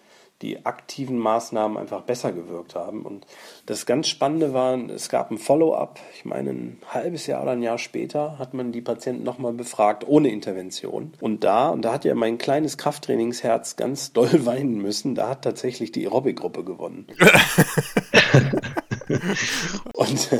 [0.41, 3.03] die aktiven Maßnahmen einfach besser gewirkt haben.
[3.03, 3.25] Und
[3.65, 5.99] das ganz Spannende war, es gab ein Follow-up.
[6.15, 10.07] Ich meine, ein halbes Jahr oder ein Jahr später hat man die Patienten nochmal befragt,
[10.07, 11.13] ohne Intervention.
[11.21, 15.43] Und da, und da hat ja mein kleines Krafttrainingsherz ganz doll weinen müssen, da hat
[15.43, 17.07] tatsächlich die Aerobic-Gruppe gewonnen.
[19.93, 20.39] und äh,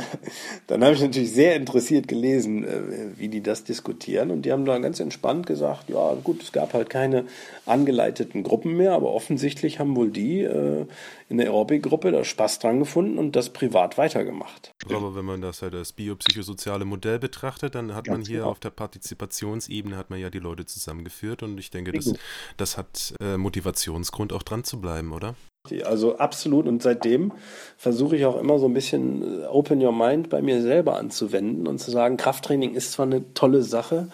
[0.67, 4.31] dann habe ich natürlich sehr interessiert gelesen, äh, wie die das diskutieren.
[4.31, 7.25] Und die haben da ganz entspannt gesagt, ja gut, es gab halt keine
[7.65, 10.85] angeleiteten Gruppen mehr, aber offensichtlich haben wohl die äh,
[11.29, 14.71] in der Aerobic-Gruppe da Spaß dran gefunden und das privat weitergemacht.
[14.85, 18.51] Aber wenn man das halt als biopsychosoziale Modell betrachtet, dann hat Ganz man hier genau.
[18.51, 22.13] auf der Partizipationsebene hat man ja die Leute zusammengeführt und ich denke, das,
[22.55, 25.35] das hat Motivationsgrund auch dran zu bleiben, oder?
[25.83, 26.67] Also absolut.
[26.67, 27.31] Und seitdem
[27.77, 31.67] versuche ich auch immer so ein bisschen äh, Open Your Mind bei mir selber anzuwenden
[31.67, 34.09] und zu sagen, Krafttraining ist zwar eine tolle Sache,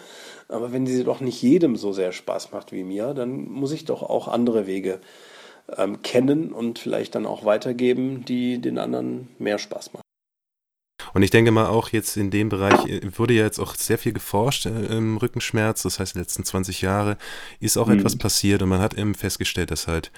[0.48, 3.84] aber wenn sie doch nicht jedem so sehr Spaß macht wie mir, dann muss ich
[3.84, 5.00] doch auch andere Wege
[5.76, 10.03] ähm, kennen und vielleicht dann auch weitergeben, die den anderen mehr Spaß machen.
[11.14, 13.98] Und ich denke mal auch jetzt in dem Bereich äh, wurde ja jetzt auch sehr
[13.98, 15.82] viel geforscht äh, im Rückenschmerz.
[15.82, 17.16] Das heißt, die letzten 20 Jahre
[17.60, 18.00] ist auch mhm.
[18.00, 20.10] etwas passiert und man hat eben festgestellt, dass halt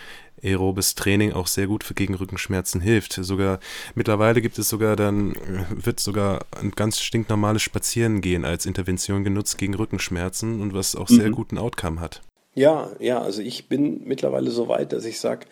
[0.42, 3.12] aerobes Training auch sehr gut für gegen Rückenschmerzen hilft.
[3.12, 3.60] Sogar
[3.94, 9.58] mittlerweile gibt es sogar dann, äh, wird sogar ein ganz stinknormales Spazierengehen als Intervention genutzt
[9.58, 11.32] gegen Rückenschmerzen und was auch sehr mhm.
[11.32, 12.22] guten Outcome hat.
[12.54, 15.46] Ja, ja, also ich bin mittlerweile so weit, dass ich sage,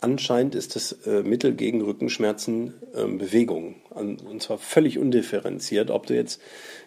[0.00, 3.76] anscheinend ist das äh, Mittel gegen Rückenschmerzen äh, Bewegung.
[3.90, 6.40] Und zwar völlig undifferenziert, ob du jetzt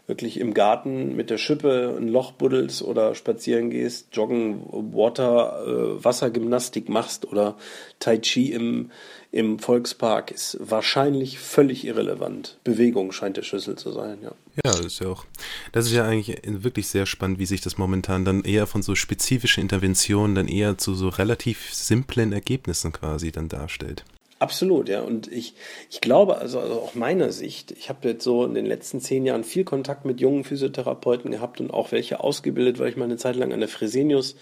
[0.05, 4.61] wirklich im Garten mit der Schippe ein Loch buddelst oder spazieren gehst, joggen,
[4.93, 7.55] Water, äh, Wassergymnastik machst oder
[7.99, 8.91] Tai Chi im,
[9.31, 12.57] im Volkspark, ist wahrscheinlich völlig irrelevant.
[12.65, 14.31] Bewegung scheint der Schlüssel zu sein, ja.
[14.65, 15.25] Ja, das ist ja auch,
[15.71, 18.95] das ist ja eigentlich wirklich sehr spannend, wie sich das momentan dann eher von so
[18.95, 24.03] spezifischen Interventionen dann eher zu so relativ simplen Ergebnissen quasi dann darstellt.
[24.43, 24.99] Absolut, ja.
[24.99, 25.53] Und ich,
[25.89, 29.25] ich glaube, also, also auch meiner Sicht, ich habe jetzt so in den letzten zehn
[29.25, 33.15] Jahren viel Kontakt mit jungen Physiotherapeuten gehabt und auch welche ausgebildet, weil ich mal eine
[33.15, 34.36] Zeit lang an der Fresenius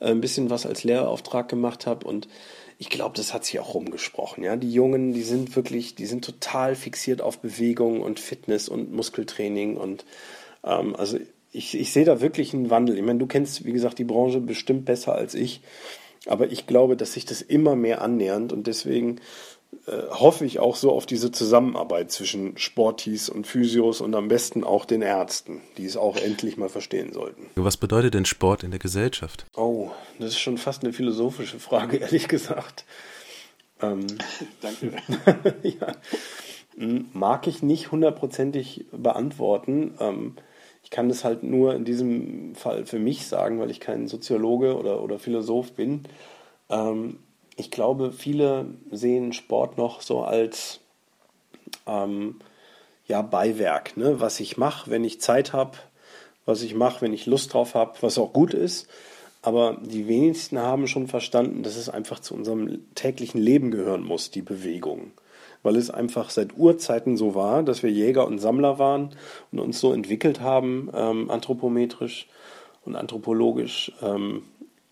[0.00, 2.06] äh, ein bisschen was als Lehrauftrag gemacht habe.
[2.06, 2.28] Und
[2.76, 4.44] ich glaube, das hat sich auch rumgesprochen.
[4.44, 8.92] Ja, die Jungen, die sind wirklich, die sind total fixiert auf Bewegung und Fitness und
[8.92, 10.04] Muskeltraining und
[10.64, 11.18] ähm, also
[11.50, 12.98] ich, ich sehe da wirklich einen Wandel.
[12.98, 15.62] Ich meine, du kennst, wie gesagt, die Branche bestimmt besser als ich.
[16.26, 19.20] Aber ich glaube, dass sich das immer mehr annähernd und deswegen
[19.86, 24.64] äh, hoffe ich auch so auf diese Zusammenarbeit zwischen Sportis und Physios und am besten
[24.64, 27.46] auch den Ärzten, die es auch endlich mal verstehen sollten.
[27.54, 29.46] Was bedeutet denn Sport in der Gesellschaft?
[29.56, 32.84] Oh, das ist schon fast eine philosophische Frage, ehrlich gesagt.
[33.80, 34.06] Ähm,
[34.60, 34.92] Danke.
[35.62, 35.94] ja.
[36.76, 39.94] Hm, mag ich nicht hundertprozentig beantworten.
[40.00, 40.36] Ähm,
[40.82, 44.76] ich kann das halt nur in diesem Fall für mich sagen, weil ich kein Soziologe
[44.76, 46.04] oder, oder Philosoph bin.
[46.68, 47.18] Ähm,
[47.56, 50.80] ich glaube, viele sehen Sport noch so als
[51.86, 52.36] ähm,
[53.06, 54.20] ja, Beiwerk, ne?
[54.20, 55.78] was ich mache, wenn ich Zeit habe,
[56.46, 58.88] was ich mache, wenn ich Lust drauf habe, was auch gut ist.
[59.42, 64.30] Aber die wenigsten haben schon verstanden, dass es einfach zu unserem täglichen Leben gehören muss,
[64.30, 65.12] die Bewegung
[65.62, 69.10] weil es einfach seit Urzeiten so war, dass wir Jäger und Sammler waren
[69.52, 72.28] und uns so entwickelt haben, ähm, anthropometrisch
[72.84, 74.42] und anthropologisch, ähm,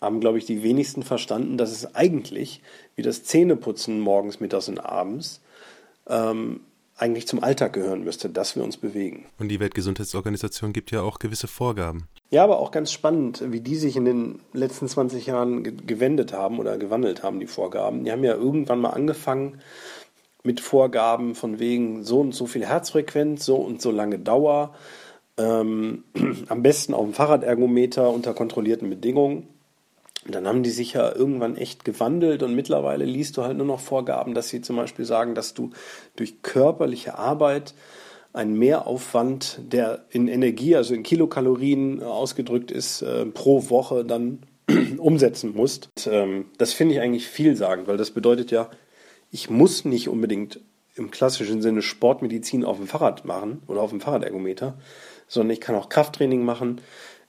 [0.01, 2.61] haben, glaube ich, die wenigsten verstanden, dass es eigentlich,
[2.95, 5.41] wie das Zähneputzen morgens, mittags und abends,
[6.07, 6.61] ähm,
[6.99, 9.25] eigentlich zum Alltag gehören müsste, dass wir uns bewegen.
[9.37, 12.07] Und die Weltgesundheitsorganisation gibt ja auch gewisse Vorgaben.
[12.29, 16.59] Ja, aber auch ganz spannend, wie die sich in den letzten 20 Jahren gewendet haben
[16.59, 18.03] oder gewandelt haben, die Vorgaben.
[18.03, 19.61] Die haben ja irgendwann mal angefangen,
[20.43, 24.73] mit Vorgaben von wegen so und so viel Herzfrequenz, so und so lange Dauer,
[25.37, 26.03] ähm,
[26.49, 29.47] am besten auf dem Fahrradergometer unter kontrollierten Bedingungen.
[30.25, 33.65] Und dann haben die sich ja irgendwann echt gewandelt und mittlerweile liest du halt nur
[33.65, 35.71] noch Vorgaben, dass sie zum Beispiel sagen, dass du
[36.17, 37.73] durch körperliche Arbeit
[38.33, 44.39] einen Mehraufwand, der in Energie, also in Kilokalorien ausgedrückt ist, äh, pro Woche dann
[44.97, 45.89] umsetzen musst.
[45.97, 48.69] Und, ähm, das finde ich eigentlich vielsagend, weil das bedeutet ja,
[49.31, 50.59] ich muss nicht unbedingt
[50.95, 54.77] im klassischen Sinne Sportmedizin auf dem Fahrrad machen oder auf dem Fahrradergometer,
[55.27, 56.81] sondern ich kann auch Krafttraining machen,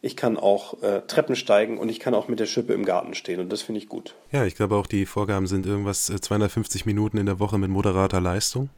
[0.02, 3.14] ich kann auch äh, Treppen steigen und ich kann auch mit der Schippe im Garten
[3.14, 4.14] stehen und das finde ich gut.
[4.32, 7.70] Ja, ich glaube auch die Vorgaben sind irgendwas 250 äh, Minuten in der Woche mit
[7.70, 8.70] moderater Leistung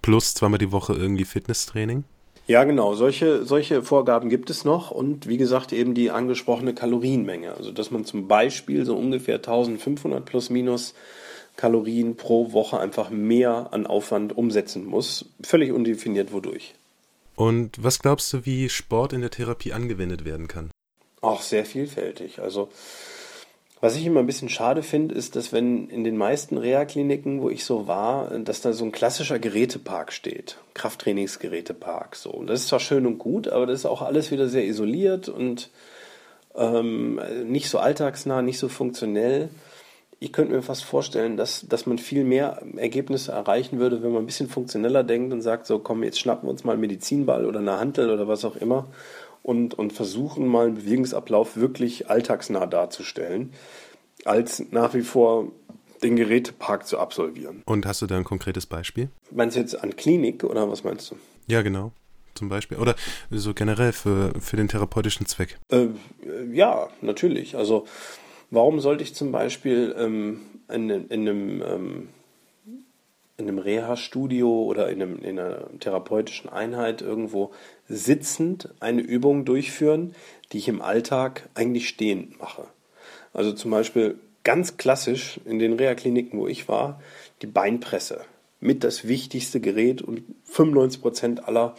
[0.00, 2.04] plus zweimal die Woche irgendwie Fitnesstraining.
[2.46, 2.94] Ja, genau.
[2.94, 7.54] Solche, solche Vorgaben gibt es noch und wie gesagt eben die angesprochene Kalorienmenge.
[7.54, 10.94] Also dass man zum Beispiel so ungefähr 1500 plus minus
[11.56, 15.26] Kalorien pro Woche einfach mehr an Aufwand umsetzen muss.
[15.42, 16.74] Völlig undefiniert wodurch.
[17.34, 20.70] Und was glaubst du, wie Sport in der Therapie angewendet werden kann?
[21.20, 22.40] Auch sehr vielfältig.
[22.40, 22.68] Also
[23.82, 27.50] was ich immer ein bisschen schade finde, ist, dass wenn in den meisten Reha-Kliniken, wo
[27.50, 30.58] ich so war, dass da so ein klassischer Gerätepark steht.
[30.74, 32.14] Krafttrainingsgerätepark.
[32.14, 32.30] So.
[32.30, 35.28] Und das ist zwar schön und gut, aber das ist auch alles wieder sehr isoliert
[35.28, 35.70] und
[36.54, 39.48] ähm, nicht so alltagsnah, nicht so funktionell
[40.22, 44.22] ich könnte mir fast vorstellen, dass, dass man viel mehr Ergebnisse erreichen würde, wenn man
[44.22, 47.44] ein bisschen funktioneller denkt und sagt, so komm, jetzt schnappen wir uns mal einen Medizinball
[47.44, 48.86] oder eine Hantel oder was auch immer
[49.42, 53.52] und, und versuchen mal einen Bewegungsablauf wirklich alltagsnah darzustellen,
[54.24, 55.50] als nach wie vor
[56.04, 57.62] den Gerätepark zu absolvieren.
[57.66, 59.08] Und hast du da ein konkretes Beispiel?
[59.32, 61.16] Meinst du jetzt an Klinik oder was meinst du?
[61.48, 61.90] Ja, genau
[62.34, 62.78] zum Beispiel?
[62.78, 62.96] Oder
[63.30, 65.58] so generell für, für den therapeutischen Zweck?
[65.70, 65.88] Äh,
[66.52, 67.56] ja, natürlich.
[67.56, 67.86] Also
[68.52, 72.08] Warum sollte ich zum Beispiel ähm, in, in, einem, ähm,
[73.38, 77.52] in einem Reha-Studio oder in, einem, in einer therapeutischen Einheit irgendwo
[77.88, 80.14] sitzend eine Übung durchführen,
[80.52, 82.66] die ich im Alltag eigentlich stehend mache?
[83.32, 87.00] Also zum Beispiel ganz klassisch in den Reha-Kliniken, wo ich war,
[87.40, 88.20] die Beinpresse.
[88.60, 91.74] mit das wichtigste Gerät und 95 Prozent aller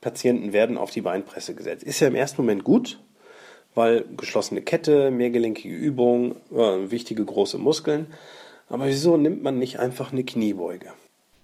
[0.00, 1.84] Patienten werden auf die Beinpresse gesetzt.
[1.84, 2.98] Ist ja im ersten Moment gut,
[3.76, 8.06] weil geschlossene Kette, mehrgelenkige Übung, äh, wichtige große Muskeln.
[8.68, 10.86] Aber wieso nimmt man nicht einfach eine Kniebeuge?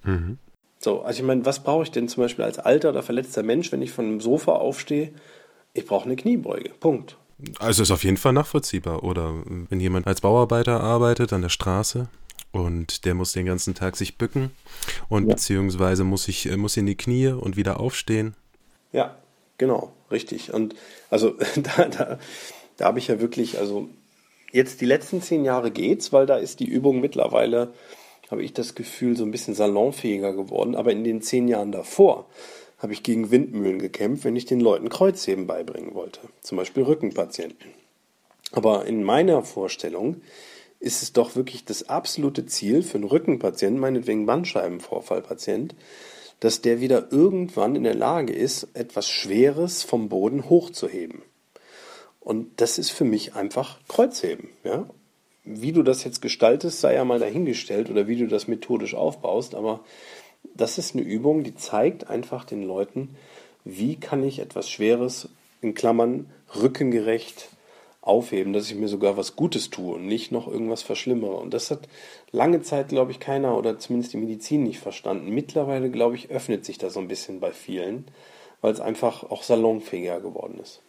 [0.03, 0.39] Mhm.
[0.81, 3.71] So, also ich meine, was brauche ich denn zum Beispiel als alter oder verletzter Mensch,
[3.71, 5.13] wenn ich von einem Sofa aufstehe?
[5.75, 6.71] Ich brauche eine Kniebeuge.
[6.81, 7.17] Punkt.
[7.59, 9.05] Also ist auf jeden Fall nachvollziehbar.
[9.05, 9.35] Oder
[9.69, 12.09] wenn jemand als Bauarbeiter arbeitet an der Straße
[12.51, 14.51] und der muss den ganzen Tag sich bücken
[15.09, 15.35] und ja.
[15.35, 18.35] beziehungsweise muss ich äh, muss in die Knie und wieder aufstehen.
[18.91, 19.17] Ja,
[19.59, 20.53] genau, richtig.
[20.53, 20.75] Und
[21.11, 22.19] also da, da,
[22.77, 23.89] da habe ich ja wirklich, also
[24.53, 27.73] jetzt die letzten zehn Jahre geht's, weil da ist die Übung mittlerweile,
[28.31, 30.75] habe ich das Gefühl, so ein bisschen salonfähiger geworden.
[30.75, 32.27] Aber in den zehn Jahren davor
[32.79, 36.21] habe ich gegen Windmühlen gekämpft, wenn ich den Leuten Kreuzheben beibringen wollte.
[36.41, 37.71] Zum Beispiel Rückenpatienten.
[38.51, 40.23] Aber in meiner Vorstellung
[40.81, 45.77] ist es doch wirklich das absolute Ziel für einen Rückenpatienten, meinetwegen Bandscheibenvorfallpatient,
[46.43, 51.23] dass der wieder irgendwann in der Lage ist, etwas Schweres vom Boden hochzuheben.
[52.19, 54.49] Und das ist für mich einfach Kreuzheben.
[54.65, 54.91] Ja?
[55.45, 59.55] Wie du das jetzt gestaltest, sei ja mal dahingestellt oder wie du das methodisch aufbaust,
[59.55, 59.85] aber
[60.57, 63.11] das ist eine Übung, die zeigt einfach den Leuten,
[63.65, 65.29] wie kann ich etwas Schweres
[65.61, 66.29] in Klammern
[66.61, 67.51] rückengerecht
[68.03, 71.37] aufheben, dass ich mir sogar was Gutes tue und nicht noch irgendwas verschlimmere.
[71.37, 71.89] Und das hat
[72.33, 75.31] lange Zeit, glaube ich, keiner oder zumindest die Medizin nicht verstanden.
[75.31, 78.07] Mittlerweile, glaube ich, öffnet sich das so ein bisschen bei vielen,
[78.61, 80.83] weil es einfach auch salonfähiger geworden ist.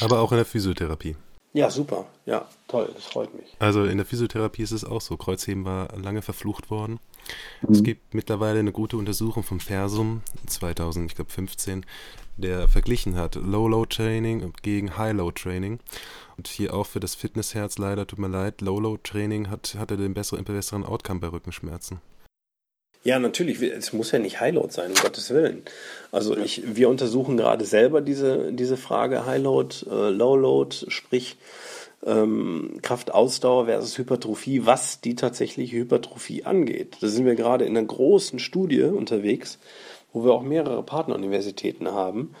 [0.00, 1.14] Aber auch in der Physiotherapie.
[1.52, 2.06] Ja, super.
[2.26, 2.90] Ja, toll.
[2.94, 3.54] Das freut mich.
[3.58, 5.16] Also in der Physiotherapie ist es auch so.
[5.16, 7.00] Kreuzheben war lange verflucht worden.
[7.62, 7.72] Mhm.
[7.72, 11.86] Es gibt mittlerweile eine gute Untersuchung vom Fersum 2015,
[12.36, 15.80] der verglichen hat Low-Load-Training gegen High-Load-Training.
[16.36, 20.44] Und hier auch für das Fitnessherz leider, tut mir leid, Low-Load-Training hat, hatte den besseren,
[20.44, 22.00] besseren Outcome bei Rückenschmerzen.
[23.06, 23.62] Ja, natürlich.
[23.62, 25.62] Es muss ja nicht Highload sein, um Gottes Willen.
[26.10, 31.36] Also ich, wir untersuchen gerade selber diese, diese Frage Highload, äh, Lowload, sprich
[32.04, 36.96] ähm, Kraftausdauer versus Hypertrophie, was die tatsächliche Hypertrophie angeht.
[37.00, 39.60] Da sind wir gerade in einer großen Studie unterwegs,
[40.12, 42.34] wo wir auch mehrere Partneruniversitäten haben,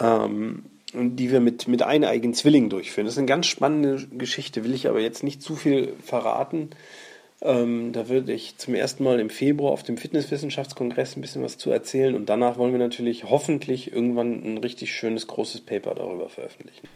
[0.00, 3.06] ähm, die wir mit, mit eineigen Zwillingen durchführen.
[3.06, 6.70] Das ist eine ganz spannende Geschichte, will ich aber jetzt nicht zu viel verraten.
[7.44, 11.58] Ähm, da würde ich zum ersten Mal im Februar auf dem Fitnesswissenschaftskongress ein bisschen was
[11.58, 16.28] zu erzählen und danach wollen wir natürlich hoffentlich irgendwann ein richtig schönes großes Paper darüber
[16.28, 16.86] veröffentlichen.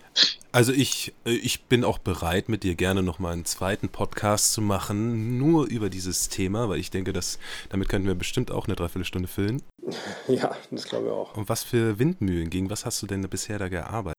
[0.52, 4.62] Also ich, äh, ich bin auch bereit, mit dir gerne nochmal einen zweiten Podcast zu
[4.62, 8.76] machen, nur über dieses Thema, weil ich denke, dass damit könnten wir bestimmt auch eine
[8.76, 9.62] Dreiviertelstunde füllen.
[10.28, 11.36] Ja, das glaube ich auch.
[11.36, 14.16] Und was für Windmühlen, gegen was hast du denn bisher da gearbeitet?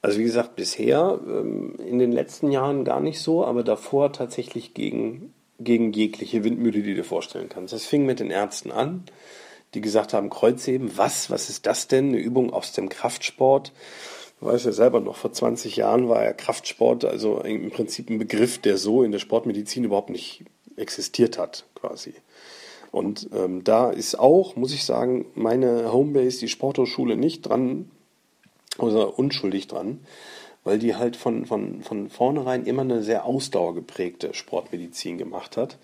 [0.00, 4.74] Also wie gesagt, bisher ähm, in den letzten Jahren gar nicht so, aber davor tatsächlich
[4.74, 7.72] gegen, gegen jegliche Windmühle, die du dir vorstellen kannst.
[7.72, 9.04] Das fing mit den Ärzten an,
[9.74, 12.08] die gesagt haben, Kreuzheben, was, was ist das denn?
[12.08, 13.72] Eine Übung aus dem Kraftsport.
[14.40, 18.18] Du weißt ja selber noch, vor 20 Jahren war ja Kraftsport also im Prinzip ein
[18.18, 20.44] Begriff, der so in der Sportmedizin überhaupt nicht
[20.76, 22.14] existiert hat, quasi.
[22.92, 27.90] Und ähm, da ist auch, muss ich sagen, meine Homebase, die Sporthochschule, nicht dran
[28.78, 30.00] oder unschuldig dran,
[30.62, 35.78] weil die halt von, von, von vornherein immer eine sehr ausdauergeprägte Sportmedizin gemacht hat.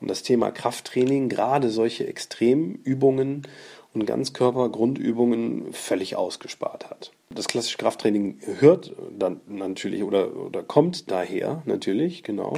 [0.00, 3.46] Und das Thema Krafttraining, gerade solche Extremübungen
[3.92, 7.12] und Ganzkörpergrundübungen völlig ausgespart hat.
[7.30, 12.54] Das klassische Krafttraining hört dann natürlich oder, oder kommt daher natürlich, genau.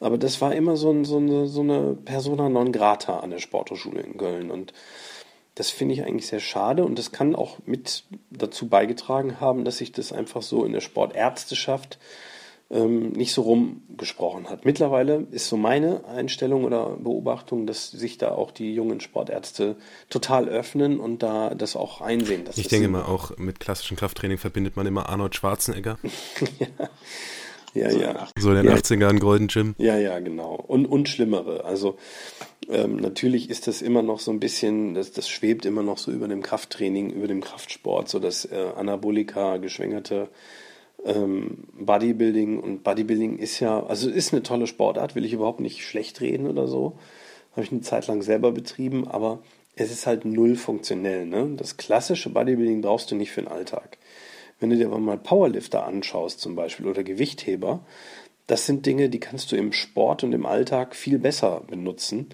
[0.00, 3.38] Aber das war immer so, ein, so, eine, so eine Persona non grata an der
[3.38, 4.50] Sporthochschule in Köln.
[4.50, 4.72] Und
[5.54, 9.78] das finde ich eigentlich sehr schade und das kann auch mit dazu beigetragen haben, dass
[9.78, 11.98] sich das einfach so in der Sportärzteschaft
[12.70, 14.64] ähm, nicht so rumgesprochen hat.
[14.64, 19.76] Mittlerweile ist so meine Einstellung oder Beobachtung, dass sich da auch die jungen Sportärzte
[20.08, 22.44] total öffnen und da das auch einsehen.
[22.54, 25.98] ich denke mal, auch mit klassischem Krafttraining verbindet man immer Arnold Schwarzenegger.
[26.58, 26.88] ja.
[27.74, 28.28] Ja, ja.
[28.38, 28.74] So in den ja.
[28.74, 29.74] 80ern Golden Gym.
[29.78, 30.54] Ja, ja, genau.
[30.54, 31.64] Und, und schlimmere.
[31.64, 31.96] Also
[32.68, 36.10] ähm, natürlich ist das immer noch so ein bisschen, das, das schwebt immer noch so
[36.10, 40.28] über dem Krafttraining, über dem Kraftsport, so das äh, Anabolika geschwängerte
[41.04, 42.58] ähm, Bodybuilding.
[42.58, 46.46] Und Bodybuilding ist ja, also ist eine tolle Sportart, will ich überhaupt nicht schlecht reden
[46.46, 46.98] oder so.
[47.52, 49.40] Habe ich eine Zeit lang selber betrieben, aber
[49.76, 51.26] es ist halt null funktionell.
[51.26, 51.54] Ne?
[51.56, 53.98] Das klassische Bodybuilding brauchst du nicht für den Alltag.
[54.60, 57.84] Wenn du dir aber mal Powerlifter anschaust zum Beispiel oder Gewichtheber,
[58.46, 62.28] das sind Dinge, die kannst du im Sport und im Alltag viel besser benutzen.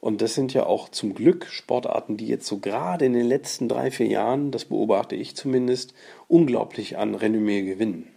[0.00, 3.68] Und das sind ja auch zum Glück Sportarten, die jetzt so gerade in den letzten
[3.68, 5.94] drei, vier Jahren, das beobachte ich zumindest,
[6.28, 8.08] unglaublich an Renommee gewinnen.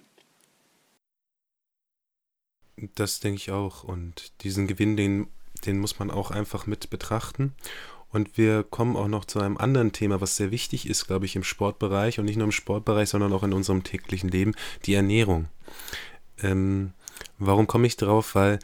[2.96, 3.84] Das denke ich auch.
[3.84, 5.28] Und diesen Gewinn, den
[5.66, 7.54] den muss man auch einfach mit betrachten.
[8.16, 11.36] Und wir kommen auch noch zu einem anderen Thema, was sehr wichtig ist, glaube ich,
[11.36, 14.56] im Sportbereich und nicht nur im Sportbereich, sondern auch in unserem täglichen Leben,
[14.86, 15.50] die Ernährung.
[16.42, 16.94] Ähm,
[17.40, 18.34] warum komme ich drauf?
[18.34, 18.60] Weil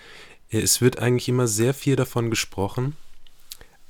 [0.49, 2.95] es wird eigentlich immer sehr viel davon gesprochen,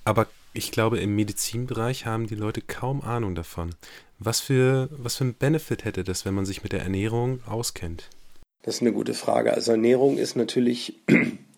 [0.04, 3.76] aber ich glaube, im Medizinbereich haben die Leute kaum Ahnung davon.
[4.18, 8.10] Was für, was für ein Benefit hätte das, wenn man sich mit der Ernährung auskennt?
[8.64, 9.54] Das ist eine gute Frage.
[9.54, 10.96] Also Ernährung ist natürlich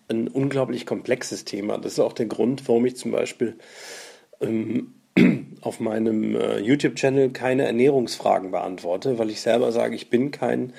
[0.08, 1.78] ein unglaublich komplexes Thema.
[1.78, 3.56] Das ist auch der Grund, warum ich zum Beispiel
[4.40, 4.94] ähm,
[5.60, 10.72] auf meinem äh, YouTube-Channel keine Ernährungsfragen beantworte, weil ich selber sage, ich bin kein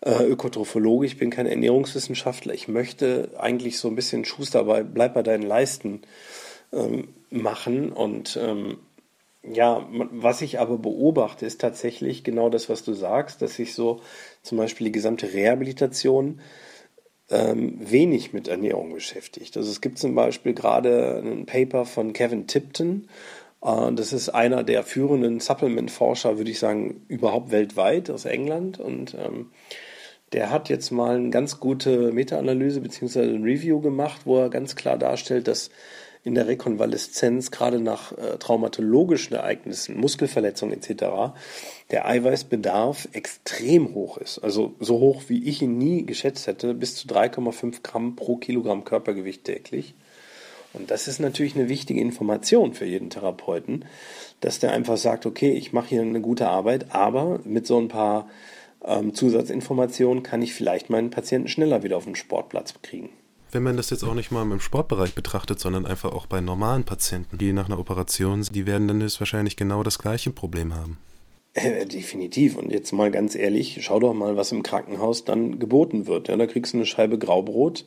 [0.00, 2.54] äh, Ökotrophologe, ich bin kein Ernährungswissenschaftler.
[2.54, 6.02] Ich möchte eigentlich so ein bisschen Schuster bei, bleib bei deinen Leisten
[6.72, 8.78] ähm, machen und ähm,
[9.46, 14.00] ja, was ich aber beobachte, ist tatsächlich genau das, was du sagst, dass sich so
[14.42, 16.40] zum Beispiel die gesamte Rehabilitation
[17.34, 19.56] ähm, wenig mit Ernährung beschäftigt.
[19.56, 23.08] Also es gibt zum Beispiel gerade ein Paper von Kevin Tipton,
[23.62, 29.14] äh, das ist einer der führenden Supplement-Forscher, würde ich sagen, überhaupt weltweit aus England und
[29.14, 29.50] ähm,
[30.32, 33.22] der hat jetzt mal eine ganz gute Meta-Analyse bzw.
[33.22, 35.70] ein Review gemacht, wo er ganz klar darstellt, dass
[36.24, 41.34] in der Rekonvaleszenz, gerade nach äh, traumatologischen Ereignissen, Muskelverletzungen etc.,
[41.90, 44.38] der Eiweißbedarf extrem hoch ist.
[44.38, 48.84] Also so hoch, wie ich ihn nie geschätzt hätte, bis zu 3,5 Gramm pro Kilogramm
[48.84, 49.94] Körpergewicht täglich.
[50.72, 53.84] Und das ist natürlich eine wichtige Information für jeden Therapeuten,
[54.40, 57.88] dass der einfach sagt, okay, ich mache hier eine gute Arbeit, aber mit so ein
[57.88, 58.28] paar
[58.82, 63.10] ähm, Zusatzinformationen kann ich vielleicht meinen Patienten schneller wieder auf den Sportplatz kriegen
[63.54, 66.84] wenn man das jetzt auch nicht mal im Sportbereich betrachtet, sondern einfach auch bei normalen
[66.84, 70.98] Patienten, die nach einer Operation, die werden dann höchstwahrscheinlich genau das gleiche Problem haben.
[71.54, 72.56] Äh, definitiv.
[72.56, 76.28] Und jetzt mal ganz ehrlich, schau doch mal, was im Krankenhaus dann geboten wird.
[76.28, 77.84] Ja, da kriegst du eine Scheibe Graubrot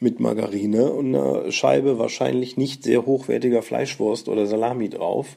[0.00, 5.36] mit Margarine und eine Scheibe wahrscheinlich nicht sehr hochwertiger Fleischwurst oder Salami drauf.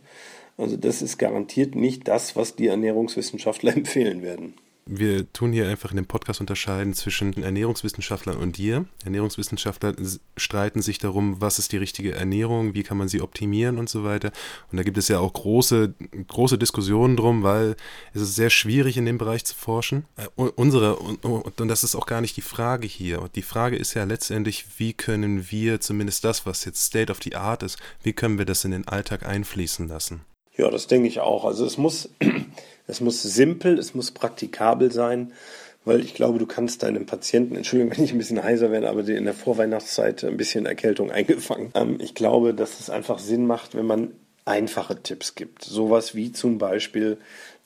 [0.57, 4.53] Also das ist garantiert nicht das, was die Ernährungswissenschaftler empfehlen werden
[4.91, 8.85] wir tun hier einfach in dem Podcast unterscheiden zwischen Ernährungswissenschaftlern und dir.
[9.05, 9.93] Ernährungswissenschaftler
[10.35, 14.03] streiten sich darum, was ist die richtige Ernährung, wie kann man sie optimieren und so
[14.03, 14.31] weiter.
[14.71, 15.93] Und da gibt es ja auch große,
[16.27, 17.75] große Diskussionen drum, weil
[18.15, 20.05] es ist sehr schwierig in dem Bereich zu forschen.
[20.17, 23.29] Äh, unsere, und, und das ist auch gar nicht die Frage hier.
[23.35, 27.35] Die Frage ist ja letztendlich, wie können wir zumindest das, was jetzt State of the
[27.35, 30.21] Art ist, wie können wir das in den Alltag einfließen lassen?
[30.57, 31.45] Ja, das denke ich auch.
[31.45, 32.09] Also es muss
[32.89, 35.33] es muss simpel, es muss praktikabel sein,
[35.85, 39.07] weil ich glaube, du kannst deinem Patienten, Entschuldigung, wenn ich ein bisschen heiser werde, aber
[39.07, 41.71] in der Vorweihnachtszeit ein bisschen Erkältung eingefangen.
[41.75, 44.11] Ähm, ich glaube, dass es einfach Sinn macht, wenn man
[44.45, 45.63] einfache Tipps gibt.
[45.63, 47.17] Sowas wie zum Beispiel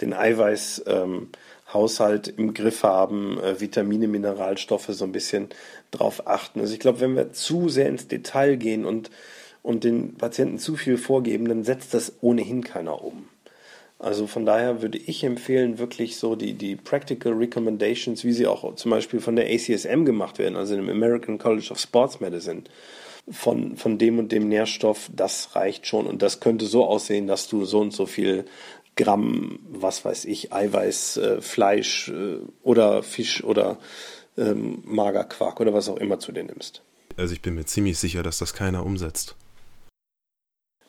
[0.02, 5.48] den Eiweißhaushalt ähm, im Griff haben, äh, Vitamine, Mineralstoffe so ein bisschen
[5.92, 6.60] drauf achten.
[6.60, 9.10] Also ich glaube, wenn wir zu sehr ins Detail gehen und,
[9.62, 13.30] und den Patienten zu viel vorgeben, dann setzt das ohnehin keiner um.
[14.04, 18.76] Also von daher würde ich empfehlen, wirklich so die, die Practical Recommendations, wie sie auch
[18.76, 22.64] zum Beispiel von der ACSM gemacht werden, also dem American College of Sports Medicine,
[23.32, 26.06] von, von dem und dem Nährstoff, das reicht schon.
[26.06, 28.44] Und das könnte so aussehen, dass du so und so viel
[28.98, 33.80] Gramm, was weiß ich, Eiweiß, äh, Fleisch äh, oder Fisch oder
[34.38, 36.82] ähm, Magerquark oder was auch immer zu dir nimmst.
[37.16, 39.38] Also ich bin mir ziemlich sicher, dass das keiner umsetzt.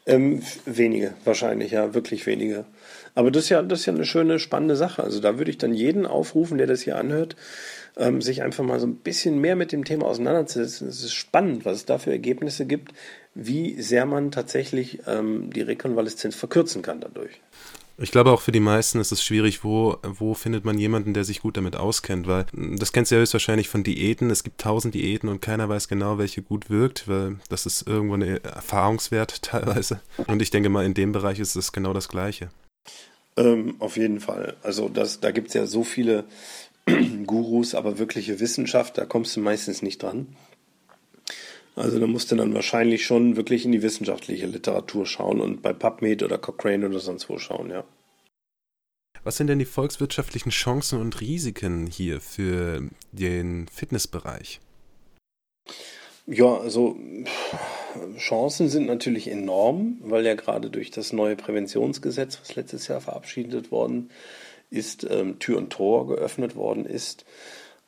[0.07, 2.67] Ähm, wenige, wahrscheinlich, ja, wirklich wenige.
[3.15, 5.03] Aber das ist ja, das ist ja eine schöne, spannende Sache.
[5.03, 7.37] Also da würde ich dann jeden aufrufen, der das hier anhört,
[7.97, 10.89] ähm, sich einfach mal so ein bisschen mehr mit dem Thema auseinanderzusetzen.
[10.89, 12.93] Es ist spannend, was es da für Ergebnisse gibt,
[13.35, 17.41] wie sehr man tatsächlich ähm, die Rekonvaleszenz verkürzen kann dadurch.
[17.97, 21.25] Ich glaube auch für die meisten ist es schwierig, wo, wo findet man jemanden, der
[21.25, 24.31] sich gut damit auskennt, weil hm, das kennst du ja höchstwahrscheinlich von Diäten.
[24.31, 28.15] Es gibt tausend Diäten und keiner weiß genau, welche gut wirkt, weil das ist irgendwo
[28.15, 30.01] ein Erfahrungswert teilweise.
[30.27, 32.49] Und ich denke mal, in dem Bereich ist es genau das Gleiche.
[33.37, 34.57] Ähm, auf jeden Fall.
[34.63, 36.25] Also das, da gibt es ja so viele
[37.27, 40.37] Gurus, aber wirkliche Wissenschaft, da kommst du meistens nicht dran.
[41.77, 45.73] Also da musst du dann wahrscheinlich schon wirklich in die wissenschaftliche Literatur schauen und bei
[45.73, 47.85] PubMed oder Cochrane oder sonst wo schauen, ja.
[49.25, 54.61] Was sind denn die volkswirtschaftlichen Chancen und Risiken hier für den Fitnessbereich?
[56.27, 56.97] Ja, also
[58.19, 63.71] Chancen sind natürlich enorm, weil ja gerade durch das neue Präventionsgesetz, was letztes Jahr verabschiedet
[63.71, 64.11] worden
[64.71, 67.25] ist, ähm, Tür und Tor geöffnet worden ist.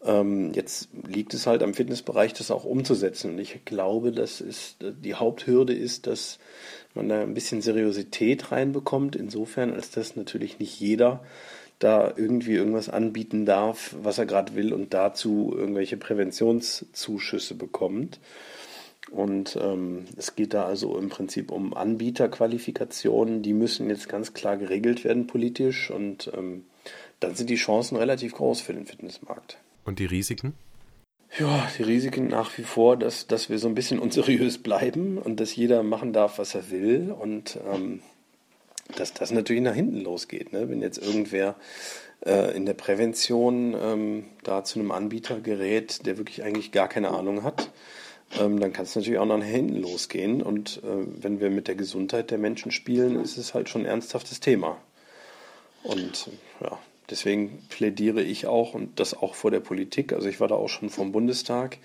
[0.06, 3.32] Ähm, jetzt liegt es halt am Fitnessbereich, das auch umzusetzen.
[3.32, 6.38] Und ich glaube, dass ist, die Haupthürde ist, dass
[6.94, 11.24] man da ein bisschen Seriosität reinbekommt, insofern, als dass natürlich nicht jeder
[11.78, 18.18] da irgendwie irgendwas anbieten darf, was er gerade will und dazu irgendwelche Präventionszuschüsse bekommt.
[19.10, 24.56] Und ähm, es geht da also im Prinzip um Anbieterqualifikationen, die müssen jetzt ganz klar
[24.56, 26.64] geregelt werden politisch und ähm,
[27.20, 29.58] dann sind die Chancen relativ groß für den Fitnessmarkt.
[29.86, 30.54] Und die Risiken?
[31.38, 35.40] Ja, die Risiken nach wie vor, dass, dass wir so ein bisschen unseriös bleiben und
[35.40, 38.00] dass jeder machen darf, was er will und ähm,
[38.96, 40.52] dass das natürlich nach hinten losgeht.
[40.52, 40.68] Ne?
[40.68, 41.56] Wenn jetzt irgendwer
[42.24, 47.10] äh, in der Prävention ähm, da zu einem Anbieter gerät, der wirklich eigentlich gar keine
[47.10, 47.70] Ahnung hat,
[48.38, 50.42] ähm, dann kann es natürlich auch nach hinten losgehen.
[50.42, 53.86] Und äh, wenn wir mit der Gesundheit der Menschen spielen, ist es halt schon ein
[53.86, 54.78] ernsthaftes Thema.
[55.82, 56.30] Und
[56.60, 56.78] ja,
[57.10, 60.12] deswegen plädiere ich auch und das auch vor der Politik.
[60.12, 61.78] Also ich war da auch schon vom Bundestag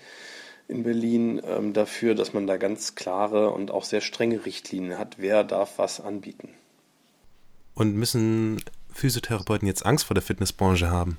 [0.68, 5.16] in Berlin ähm, dafür, dass man da ganz klare und auch sehr strenge Richtlinien hat,
[5.18, 6.50] wer darf was anbieten.
[7.74, 8.62] Und müssen
[8.92, 11.18] Physiotherapeuten jetzt Angst vor der Fitnessbranche haben?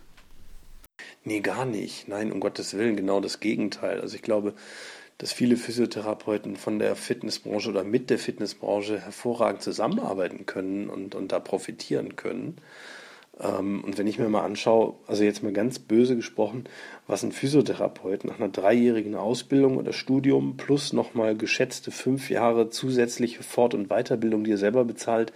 [1.23, 2.07] Nee, gar nicht.
[2.07, 4.01] Nein, um Gottes Willen, genau das Gegenteil.
[4.01, 4.53] Also ich glaube,
[5.17, 11.31] dass viele Physiotherapeuten von der Fitnessbranche oder mit der Fitnessbranche hervorragend zusammenarbeiten können und, und
[11.31, 12.57] da profitieren können.
[13.39, 16.65] Ähm, und wenn ich mir mal anschaue, also jetzt mal ganz böse gesprochen,
[17.07, 23.43] was ein Physiotherapeut nach einer dreijährigen Ausbildung oder Studium plus nochmal geschätzte fünf Jahre zusätzliche
[23.43, 25.34] Fort- und Weiterbildung, die er selber bezahlt,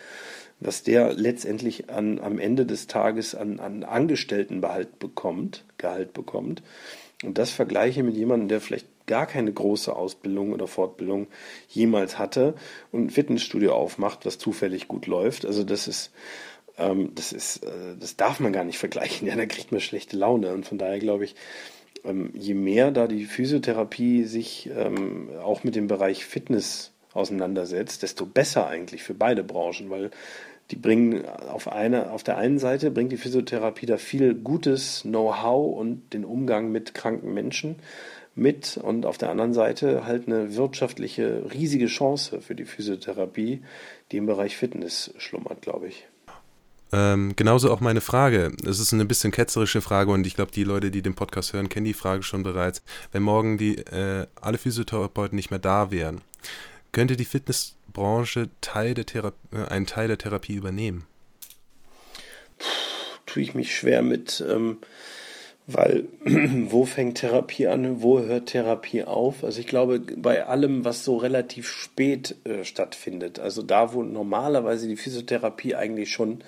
[0.60, 6.64] was der letztendlich an, am Ende des Tages an, an Angestelltenbehalt bekommt, Gehalt bekommt.
[7.24, 11.28] Und das vergleiche mit jemandem, der vielleicht gar keine große Ausbildung oder Fortbildung
[11.70, 12.56] jemals hatte
[12.91, 15.45] und ein Fitnessstudio aufmacht, was zufällig gut läuft.
[15.45, 16.12] Also das ist,
[16.78, 19.28] ähm, das ist, äh, das darf man gar nicht vergleichen.
[19.28, 20.54] Ja, da kriegt man schlechte Laune.
[20.54, 21.36] Und von daher glaube ich,
[22.04, 28.26] ähm, je mehr da die Physiotherapie sich ähm, auch mit dem Bereich Fitness auseinandersetzt, desto
[28.26, 30.12] besser eigentlich für beide Branchen, weil
[30.72, 35.78] die bringen auf, eine, auf der einen Seite bringt die Physiotherapie da viel gutes Know-how
[35.78, 37.78] und den Umgang mit kranken Menschen
[38.36, 43.64] mit und auf der anderen Seite halt eine wirtschaftliche riesige Chance für die Physiotherapie,
[44.12, 46.06] die im Bereich Fitness schlummert, glaube ich.
[46.94, 48.52] Ähm, genauso auch meine Frage.
[48.66, 51.70] Es ist eine bisschen ketzerische Frage und ich glaube, die Leute, die den Podcast hören,
[51.70, 52.82] kennen die Frage schon bereits.
[53.12, 56.22] Wenn morgen die äh, alle Physiotherapeuten nicht mehr da wären,
[56.94, 59.06] könnte die Fitnessbranche Teil der
[59.52, 61.06] äh, einen Teil der Therapie übernehmen?
[62.58, 62.66] Puh,
[63.26, 64.78] tue ich mich schwer mit, ähm,
[65.68, 69.44] weil wo fängt Therapie an, wo hört Therapie auf?
[69.44, 74.88] Also ich glaube, bei allem, was so relativ spät äh, stattfindet, also da, wo normalerweise
[74.88, 76.42] die Physiotherapie eigentlich schon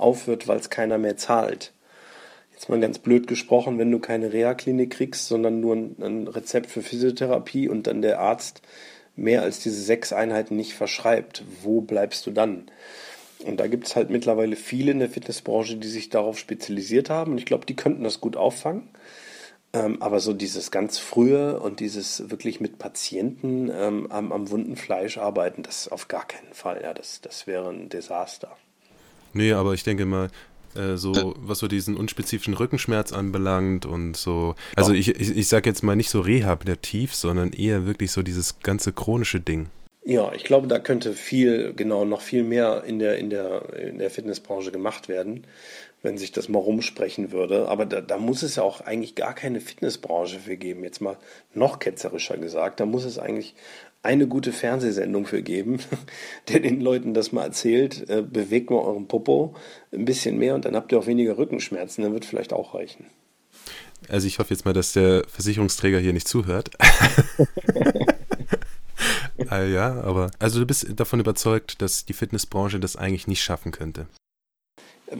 [0.00, 1.72] aufhört, weil es keiner mehr zahlt.
[2.52, 6.70] Jetzt mal ganz blöd gesprochen, wenn du keine Reha-Klinik kriegst, sondern nur ein, ein Rezept
[6.70, 8.62] für Physiotherapie und dann der Arzt
[9.16, 12.70] mehr als diese sechs Einheiten nicht verschreibt, wo bleibst du dann?
[13.44, 17.32] Und da gibt es halt mittlerweile viele in der Fitnessbranche, die sich darauf spezialisiert haben.
[17.32, 18.88] Und ich glaube, die könnten das gut auffangen.
[19.72, 24.76] Ähm, aber so dieses ganz frühe und dieses wirklich mit Patienten ähm, am, am wunden
[24.76, 26.80] Fleisch arbeiten, das auf gar keinen Fall.
[26.82, 28.56] Ja, das, das wäre ein Desaster.
[29.32, 30.28] Nee, aber ich denke mal,
[30.74, 34.54] äh, so was so diesen unspezifischen Rückenschmerz anbelangt und so.
[34.76, 38.60] Also ich, ich, ich sage jetzt mal nicht so rehabilitativ, sondern eher wirklich so dieses
[38.60, 39.68] ganze chronische Ding.
[40.02, 43.98] Ja, ich glaube, da könnte viel, genau, noch viel mehr in der, in der, in
[43.98, 45.46] der Fitnessbranche gemacht werden,
[46.02, 47.68] wenn sich das mal rumsprechen würde.
[47.68, 50.84] Aber da, da muss es ja auch eigentlich gar keine Fitnessbranche für geben.
[50.84, 51.18] Jetzt mal
[51.52, 52.80] noch ketzerischer gesagt.
[52.80, 53.54] Da muss es eigentlich
[54.02, 55.78] eine gute Fernsehsendung für geben,
[56.48, 59.54] der den Leuten das mal erzählt, äh, bewegt mal euren Popo
[59.92, 63.06] ein bisschen mehr und dann habt ihr auch weniger Rückenschmerzen, dann wird vielleicht auch reichen.
[64.08, 66.70] Also ich hoffe jetzt mal, dass der Versicherungsträger hier nicht zuhört.
[69.48, 73.72] ah, ja, aber also du bist davon überzeugt, dass die Fitnessbranche das eigentlich nicht schaffen
[73.72, 74.06] könnte.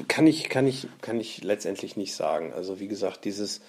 [0.06, 2.52] Kann ich, kann ich, kann ich letztendlich nicht sagen.
[2.52, 3.60] Also wie gesagt, dieses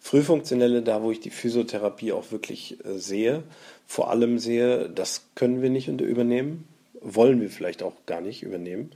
[0.00, 3.44] Frühfunktionelle, da wo ich die Physiotherapie auch wirklich äh, sehe,
[3.86, 6.66] vor allem sehe, das können wir nicht übernehmen,
[7.00, 8.90] wollen wir vielleicht auch gar nicht übernehmen.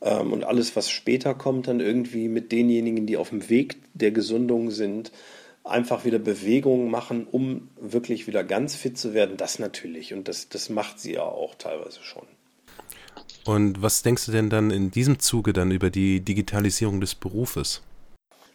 [0.00, 4.10] Ähm, und alles, was später kommt, dann irgendwie mit denjenigen, die auf dem Weg der
[4.10, 5.12] Gesundung sind,
[5.64, 10.12] einfach wieder Bewegungen machen, um wirklich wieder ganz fit zu werden, das natürlich.
[10.12, 12.26] Und das, das macht sie ja auch teilweise schon.
[13.44, 17.82] Und was denkst du denn dann in diesem Zuge dann über die Digitalisierung des Berufes?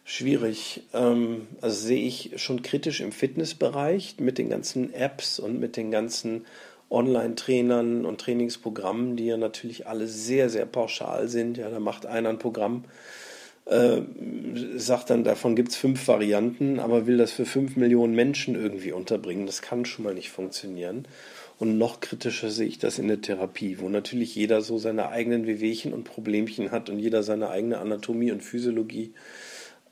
[0.04, 0.82] Schwierig.
[0.92, 5.92] Ähm, also sehe ich schon kritisch im Fitnessbereich mit den ganzen Apps und mit den
[5.92, 6.46] ganzen
[6.90, 11.56] Online-Trainern und Trainingsprogrammen, die ja natürlich alle sehr, sehr pauschal sind.
[11.56, 12.84] Ja, da macht einer ein Programm,
[13.66, 14.00] äh,
[14.76, 18.90] sagt dann, davon gibt es fünf Varianten, aber will das für fünf Millionen Menschen irgendwie
[18.90, 19.46] unterbringen.
[19.46, 21.06] Das kann schon mal nicht funktionieren.
[21.60, 25.46] Und noch kritischer sehe ich das in der Therapie, wo natürlich jeder so seine eigenen
[25.46, 29.12] Wehwehchen und Problemchen hat und jeder seine eigene Anatomie und Physiologie.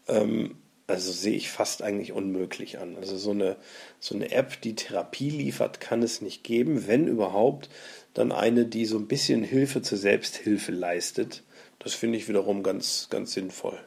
[0.06, 0.54] Ähm,
[0.86, 2.96] also sehe ich fast eigentlich unmöglich an.
[2.96, 3.56] Also so eine,
[4.00, 6.86] so eine App, die Therapie liefert, kann es nicht geben.
[6.86, 7.68] Wenn überhaupt,
[8.14, 11.42] dann eine, die so ein bisschen Hilfe zur Selbsthilfe leistet.
[11.80, 13.78] Das finde ich wiederum ganz, ganz sinnvoll.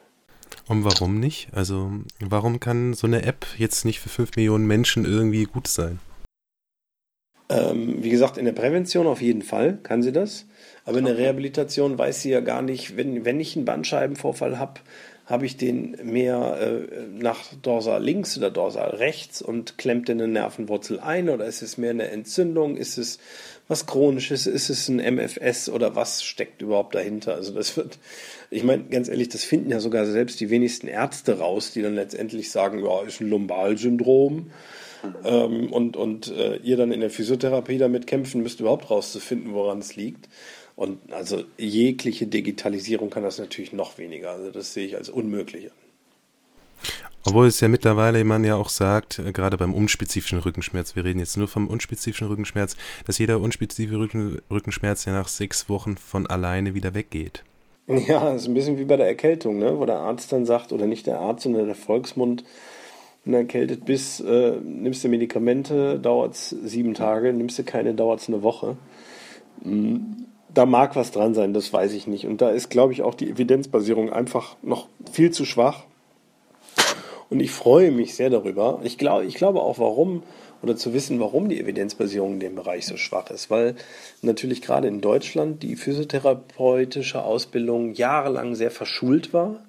[0.68, 1.48] Und warum nicht?
[1.52, 6.00] Also warum kann so eine App jetzt nicht für 5 Millionen Menschen irgendwie gut sein?
[7.52, 10.46] Ähm, wie gesagt, in der Prävention auf jeden Fall kann sie das.
[10.86, 14.82] Aber in der Rehabilitation weiß sie ja gar nicht, wenn, wenn ich einen Bandscheibenvorfall habe,
[15.26, 20.32] habe ich den mehr äh, nach dorsal links oder dorsal rechts und klemmt in eine
[20.32, 22.78] Nervenwurzel ein oder ist es mehr eine Entzündung?
[22.78, 23.20] Ist es
[23.68, 24.48] was Chronisches?
[24.48, 27.36] Ist es ein MFS oder was steckt überhaupt dahinter?
[27.36, 28.00] Also das wird,
[28.50, 31.96] ich meine, ganz ehrlich, das finden ja sogar selbst die wenigsten Ärzte raus, die dann
[31.96, 34.52] letztendlich sagen, ja, ist ein Lumbalsyndrom.
[35.24, 39.80] Ähm, und und äh, ihr dann in der Physiotherapie damit kämpfen müsst, überhaupt rauszufinden, woran
[39.80, 40.30] es liegt.
[40.76, 44.32] Und also jegliche Digitalisierung kann das natürlich noch weniger.
[44.32, 45.78] Also das sehe ich als unmöglich an.
[47.24, 51.20] Obwohl es ja mittlerweile man ja auch sagt, äh, gerade beim unspezifischen Rückenschmerz, wir reden
[51.20, 52.76] jetzt nur vom unspezifischen Rückenschmerz,
[53.06, 57.44] dass jeder unspezifische Rücken, Rückenschmerz ja nach sechs Wochen von alleine wieder weggeht.
[57.88, 59.78] Ja, das ist ein bisschen wie bei der Erkältung, ne?
[59.78, 62.44] wo der Arzt dann sagt, oder nicht der Arzt, sondern der Volksmund,
[63.24, 67.94] wenn du erkältet bist, äh, nimmst du Medikamente, dauert es sieben Tage, nimmst du keine,
[67.94, 68.78] dauert es eine Woche.
[69.64, 70.22] Mhm
[70.54, 72.26] da mag was dran sein, das weiß ich nicht.
[72.26, 75.84] Und da ist, glaube ich, auch die Evidenzbasierung einfach noch viel zu schwach.
[77.30, 78.82] Und ich freue mich sehr darüber.
[78.84, 80.24] Ich glaube, ich glaube auch, warum
[80.62, 83.50] oder zu wissen, warum die Evidenzbasierung in dem Bereich so schwach ist.
[83.50, 83.76] Weil
[84.22, 89.60] natürlich gerade in Deutschland die physiotherapeutische Ausbildung jahrelang sehr verschult war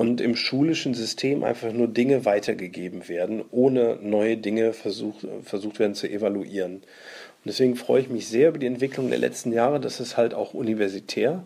[0.00, 5.94] und im schulischen System einfach nur Dinge weitergegeben werden, ohne neue Dinge versucht, versucht werden
[5.94, 6.76] zu evaluieren.
[6.76, 10.32] Und deswegen freue ich mich sehr über die Entwicklung der letzten Jahre, dass es halt
[10.32, 11.44] auch universitär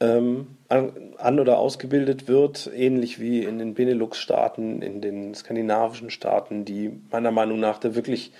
[0.00, 6.90] ähm, an, oder ausgebildet wird, ähnlich wie in den Benelux-Staaten, in den skandinavischen Staaten, die
[7.10, 8.32] meiner Meinung nach da wirklich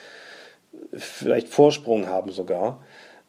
[0.95, 2.83] vielleicht Vorsprung haben sogar.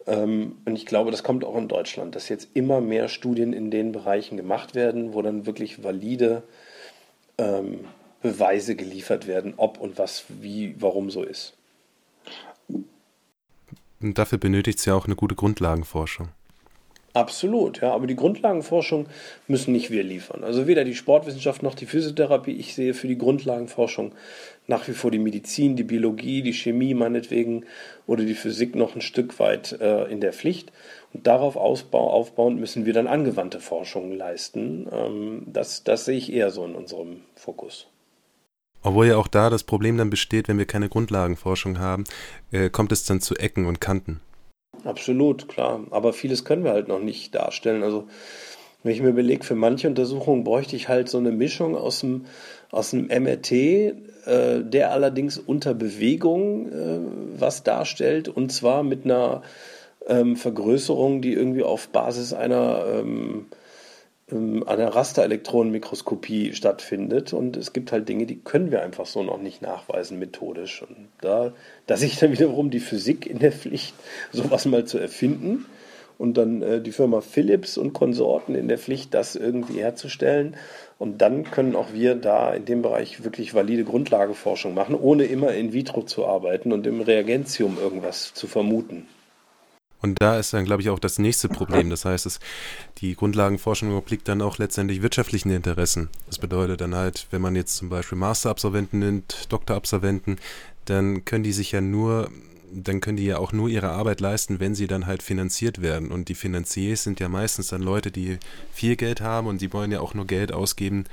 [0.10, 3.70] Ähm, und ich glaube, das kommt auch in Deutschland, dass jetzt immer mehr Studien in
[3.70, 6.42] den Bereichen gemacht werden, wo dann wirklich valide
[7.38, 7.86] ähm,
[8.22, 11.54] Beweise geliefert werden, ob und was, wie, warum so ist.
[14.02, 16.30] Und dafür benötigt es ja auch eine gute Grundlagenforschung.
[17.14, 17.92] Absolut, ja.
[17.92, 19.08] Aber die Grundlagenforschung
[19.48, 20.44] müssen nicht wir liefern.
[20.44, 22.52] Also weder die Sportwissenschaft noch die Physiotherapie.
[22.52, 24.14] Ich sehe für die Grundlagenforschung
[24.68, 27.66] nach wie vor die Medizin, die Biologie, die Chemie meinetwegen
[28.06, 30.72] oder die Physik noch ein Stück weit äh, in der Pflicht.
[31.12, 34.88] Und darauf ausbau, aufbauend müssen wir dann angewandte Forschung leisten.
[34.92, 37.88] Ähm, das, das sehe ich eher so in unserem Fokus.
[38.84, 42.04] Obwohl ja auch da das Problem dann besteht, wenn wir keine Grundlagenforschung haben,
[42.52, 44.22] äh, kommt es dann zu Ecken und Kanten.
[44.84, 45.82] Absolut, klar.
[45.92, 47.84] Aber vieles können wir halt noch nicht darstellen.
[47.84, 48.08] Also
[48.84, 52.26] wenn ich mir überlege, für manche Untersuchungen bräuchte ich halt so eine Mischung aus dem,
[52.72, 53.94] aus einem MRT, äh,
[54.64, 57.00] der allerdings unter Bewegung äh,
[57.38, 59.42] was darstellt, und zwar mit einer
[60.08, 63.48] ähm, Vergrößerung, die irgendwie auf Basis einer ähm,
[64.32, 67.34] ähm, an der Rasterelektronenmikroskopie stattfindet.
[67.34, 70.82] Und es gibt halt Dinge, die können wir einfach so noch nicht nachweisen methodisch.
[70.82, 71.54] Und da,
[71.88, 73.96] da sehe ich dann wiederum die Physik in der Pflicht,
[74.32, 75.66] sowas mal zu erfinden.
[76.18, 80.58] Und dann äh, die Firma Philips und Konsorten in der Pflicht, das irgendwie herzustellen.
[80.98, 85.54] Und dann können auch wir da in dem Bereich wirklich valide Grundlageforschung machen, ohne immer
[85.54, 89.08] in vitro zu arbeiten und im Reagentium irgendwas zu vermuten.
[90.02, 91.90] Und da ist dann, glaube ich, auch das nächste Problem.
[91.90, 92.40] Das heißt, es,
[93.00, 96.10] die Grundlagenforschung obliegt dann auch letztendlich wirtschaftlichen Interessen.
[96.28, 100.38] Das bedeutet dann halt, wenn man jetzt zum Beispiel Masterabsolventen nimmt, Doktorabsolventen,
[100.86, 102.32] dann können die sich ja nur,
[102.72, 106.12] dann können die ja auch nur ihre Arbeit leisten, wenn sie dann halt finanziert werden.
[106.12, 108.38] Und die Finanziers sind ja meistens dann Leute, die
[108.72, 111.06] viel Geld haben und die wollen ja auch nur Geld ausgeben,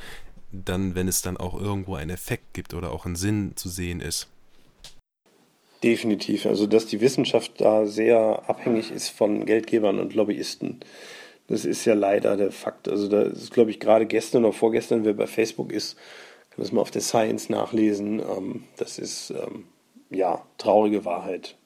[0.52, 4.00] dann, wenn es dann auch irgendwo einen Effekt gibt oder auch ein Sinn zu sehen
[4.00, 4.28] ist.
[5.82, 6.46] Definitiv.
[6.46, 10.80] Also, dass die Wissenschaft da sehr abhängig ist von Geldgebern und Lobbyisten.
[11.48, 12.88] Das ist ja leider der Fakt.
[12.88, 15.96] Also, da ist, glaube ich, gerade gestern oder vorgestern, wer bei Facebook ist,
[16.50, 18.20] kann das mal auf der Science nachlesen.
[18.20, 19.64] Ähm, das ist, ähm,
[20.10, 21.56] ja, traurige Wahrheit.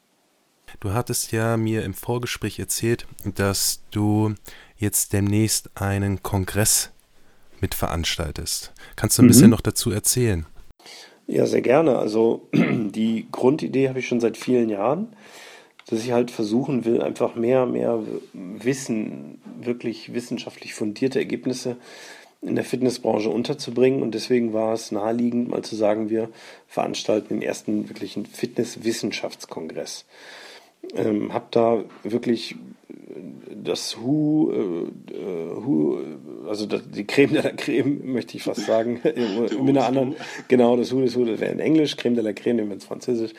[0.79, 4.35] Du hattest ja mir im Vorgespräch erzählt, dass du
[4.77, 6.91] jetzt demnächst einen Kongress
[7.61, 8.73] mitveranstaltest.
[8.97, 9.29] Kannst du ein mhm.
[9.29, 10.47] bisschen noch dazu erzählen?
[11.31, 11.97] Ja, sehr gerne.
[11.97, 15.15] Also die Grundidee habe ich schon seit vielen Jahren,
[15.87, 18.03] dass ich halt versuchen will, einfach mehr, mehr
[18.33, 21.77] Wissen, wirklich wissenschaftlich fundierte Ergebnisse
[22.43, 24.03] in der Fitnessbranche unterzubringen.
[24.03, 26.31] Und deswegen war es naheliegend, mal zu sagen, wir
[26.67, 30.07] veranstalten den ersten wirklichen Fitnesswissenschaftskongress.
[30.95, 32.57] Ähm, habe da wirklich
[33.63, 35.99] das Hu, äh, Hu
[36.49, 40.17] also das, die Creme de la Creme, möchte ich fast sagen, mit einer anderen,
[40.49, 42.75] genau, das Hu des Hu, das wäre in Englisch, Creme de la Creme, nehmen wir
[42.75, 43.33] ins Französisch,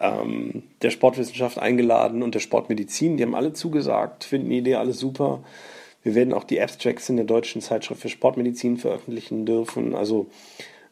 [0.00, 4.98] ähm, der Sportwissenschaft eingeladen und der Sportmedizin, die haben alle zugesagt, finden die Idee alles
[4.98, 5.42] super.
[6.02, 10.26] Wir werden auch die Abstracts in der deutschen Zeitschrift für Sportmedizin veröffentlichen dürfen, also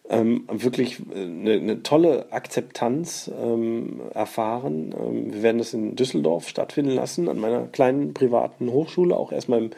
[0.09, 4.95] ähm, wirklich eine, eine, tolle Akzeptanz ähm, erfahren.
[4.99, 9.59] Ähm, wir werden das in Düsseldorf stattfinden lassen, an meiner kleinen privaten Hochschule, auch erstmal
[9.65, 9.71] im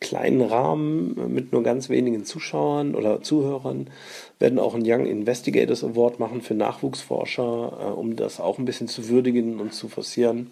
[0.00, 3.90] kleinen Rahmen mit nur ganz wenigen Zuschauern oder Zuhörern.
[4.38, 8.88] Werden auch einen Young Investigators Award machen für Nachwuchsforscher, äh, um das auch ein bisschen
[8.88, 10.50] zu würdigen und zu forcieren.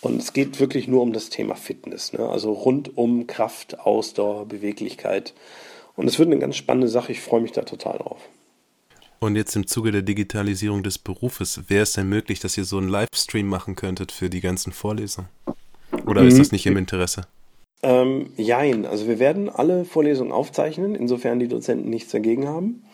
[0.00, 2.28] Und es geht wirklich nur um das Thema Fitness, ne?
[2.28, 5.32] also rund um Kraft, Ausdauer, Beweglichkeit.
[5.96, 7.12] Und es wird eine ganz spannende Sache.
[7.12, 8.28] Ich freue mich da total drauf.
[9.20, 12.78] Und jetzt im Zuge der Digitalisierung des Berufes, wäre es denn möglich, dass ihr so
[12.78, 15.28] einen Livestream machen könntet für die ganzen Vorlesungen?
[16.06, 16.28] Oder mhm.
[16.28, 17.22] ist das nicht im Interesse?
[17.84, 22.84] Ähm, jein, also wir werden alle Vorlesungen aufzeichnen, insofern die Dozenten nichts dagegen haben.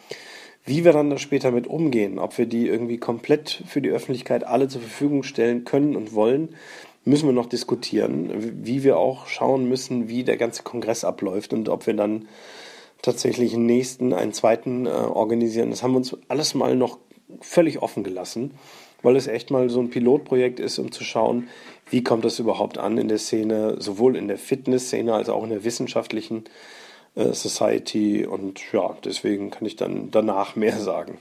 [0.65, 4.45] Wie wir dann da später mit umgehen, ob wir die irgendwie komplett für die Öffentlichkeit
[4.45, 6.51] alle zur Verfügung stellen können und wollen,
[7.07, 8.31] müssen wir noch diskutieren.
[8.65, 12.29] Wie wir auch schauen müssen, wie der ganze Kongress abläuft und ob wir dann
[13.03, 15.71] tatsächlich einen nächsten, einen zweiten äh, organisieren.
[15.71, 16.99] Das haben wir uns alles mal noch
[17.41, 18.55] völlig offen gelassen,
[19.03, 21.49] weil es echt mal so ein Pilotprojekt ist, um zu schauen,
[21.91, 25.51] wie kommt das überhaupt an in der Szene, sowohl in der Fitnessszene als auch in
[25.51, 26.45] der wissenschaftlichen
[27.15, 28.27] äh, Society.
[28.27, 31.19] Und ja, deswegen kann ich dann danach mehr sagen.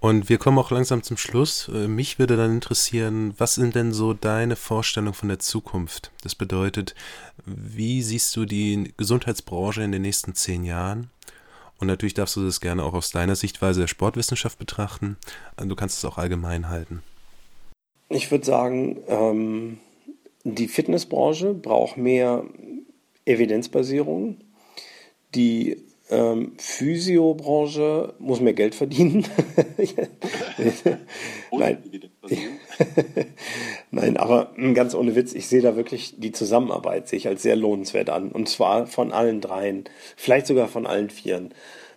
[0.00, 1.68] Und wir kommen auch langsam zum Schluss.
[1.68, 6.10] Äh, mich würde dann interessieren, was sind denn so deine Vorstellungen von der Zukunft?
[6.22, 6.94] Das bedeutet,
[7.44, 11.10] wie siehst du die Gesundheitsbranche in den nächsten zehn Jahren?
[11.78, 15.16] Und natürlich darfst du das gerne auch aus deiner Sichtweise der Sportwissenschaft betrachten.
[15.56, 17.02] Du kannst es auch allgemein halten.
[18.10, 19.78] Ich würde sagen, ähm,
[20.44, 22.44] die Fitnessbranche braucht mehr
[23.24, 24.38] Evidenzbasierung.
[25.34, 25.78] Die
[26.10, 29.26] ähm, Physiobranche muss mehr Geld verdienen.
[31.52, 31.78] Nein.
[33.90, 38.10] Nein, aber ganz ohne Witz, ich sehe da wirklich die Zusammenarbeit sich als sehr lohnenswert
[38.10, 38.30] an.
[38.30, 39.84] Und zwar von allen dreien,
[40.16, 41.54] vielleicht sogar von allen vieren.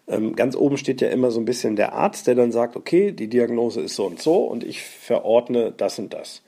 [0.07, 3.11] Ähm, ganz oben steht ja immer so ein bisschen der Arzt, der dann sagt, okay,
[3.11, 6.41] die Diagnose ist so und so und ich verordne das und das.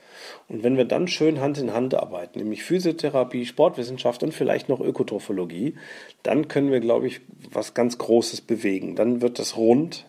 [0.48, 4.80] Und wenn wir dann schön Hand in Hand arbeiten, nämlich Physiotherapie, Sportwissenschaft und vielleicht noch
[4.80, 5.74] Ökotrophologie,
[6.22, 7.20] dann können wir, glaube ich,
[7.50, 8.96] was ganz Großes bewegen.
[8.96, 10.06] Dann wird das rund.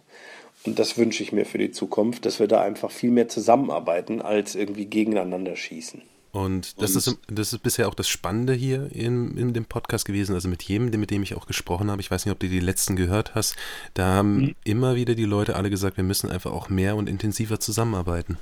[0.65, 4.21] Und das wünsche ich mir für die Zukunft, dass wir da einfach viel mehr zusammenarbeiten,
[4.21, 6.01] als irgendwie gegeneinander schießen.
[6.31, 10.05] Und das, und ist, das ist bisher auch das Spannende hier in, in dem Podcast
[10.05, 10.35] gewesen.
[10.35, 12.59] Also mit jedem, mit dem ich auch gesprochen habe, ich weiß nicht, ob du die
[12.59, 13.55] letzten gehört hast,
[13.93, 14.55] da haben mhm.
[14.63, 18.37] immer wieder die Leute alle gesagt, wir müssen einfach auch mehr und intensiver zusammenarbeiten.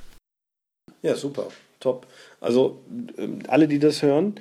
[1.02, 1.48] Ja, super,
[1.80, 2.06] top.
[2.40, 2.80] Also
[3.18, 4.34] ähm, alle, die das hören,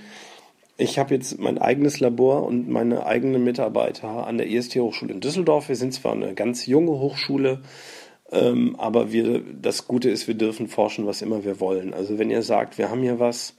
[0.78, 5.70] ich habe jetzt mein eigenes Labor und meine eigenen Mitarbeiter an der IST-Hochschule in Düsseldorf.
[5.70, 7.62] Wir sind zwar eine ganz junge Hochschule,
[8.32, 11.94] ähm, aber wir, das Gute ist, wir dürfen forschen, was immer wir wollen.
[11.94, 13.56] Also wenn ihr sagt, wir haben hier was,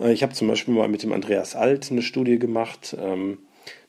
[0.00, 3.38] äh, ich habe zum Beispiel mal mit dem Andreas Alt eine Studie gemacht, ähm,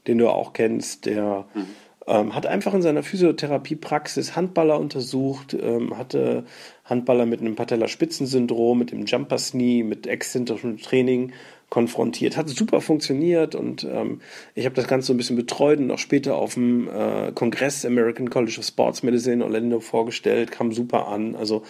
[0.06, 1.68] den du auch kennst, der mhm.
[2.10, 6.44] Ähm, hat einfach in seiner Physiotherapiepraxis Handballer untersucht, ähm, hatte
[6.84, 11.34] Handballer mit einem Patellaspitzensyndrom, mit dem Jumper Knee, mit exzentrischem Training
[11.70, 12.36] konfrontiert.
[12.36, 14.22] Hat super funktioniert und ähm,
[14.56, 17.86] ich habe das Ganze so ein bisschen betreut und auch später auf dem äh, Kongress
[17.86, 21.36] American College of Sports Medicine in Orlando vorgestellt, kam super an.
[21.36, 21.64] Also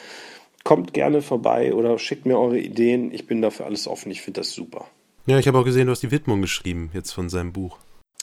[0.64, 3.14] kommt gerne vorbei oder schickt mir eure Ideen.
[3.14, 4.10] Ich bin dafür alles offen.
[4.10, 4.88] Ich finde das super.
[5.26, 7.78] Ja, ich habe auch gesehen, du hast die Widmung geschrieben jetzt von seinem Buch.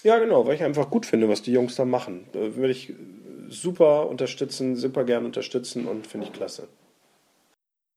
[0.07, 2.29] Ja, genau, weil ich einfach gut finde, was die Jungs da machen.
[2.33, 2.93] Da würde ich
[3.49, 6.69] super unterstützen, super gerne unterstützen und finde ich klasse.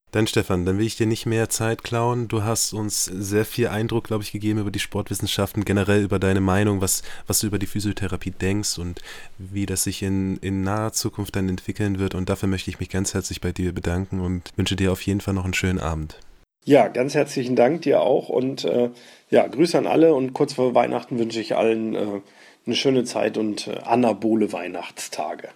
[0.10, 2.28] Dann Stefan, dann will ich dir nicht mehr Zeit klauen.
[2.28, 6.41] Du hast uns sehr viel Eindruck, glaube ich, gegeben über die Sportwissenschaften, generell über deine
[6.41, 9.03] Meinung, was, was du über die Physiotherapie denkst und
[9.38, 12.16] wie das sich in, in naher Zukunft dann entwickeln wird.
[12.16, 15.22] Und dafür möchte ich mich ganz herzlich bei dir bedanken und wünsche dir auf jeden
[15.22, 16.18] Fall noch einen schönen Abend.
[16.66, 18.89] Ja, ganz herzlichen Dank dir auch und äh,
[19.30, 22.22] ja, Grüße an alle und kurz vor Weihnachten wünsche ich allen äh,
[22.66, 25.49] eine schöne Zeit und äh, anabole Weihnachtstage.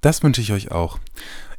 [0.00, 0.98] Das wünsche ich euch auch.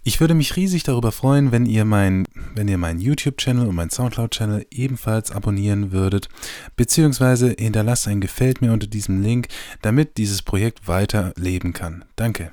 [0.08, 3.90] Ich würde mich riesig darüber freuen, wenn ihr mein, wenn ihr meinen YouTube-Channel und meinen
[3.90, 6.30] Soundcloud-Channel ebenfalls abonnieren würdet,
[6.76, 9.48] beziehungsweise hinterlasst ein Gefällt mir unter diesem Link,
[9.82, 12.06] damit dieses Projekt weiter leben kann.
[12.16, 12.52] Danke.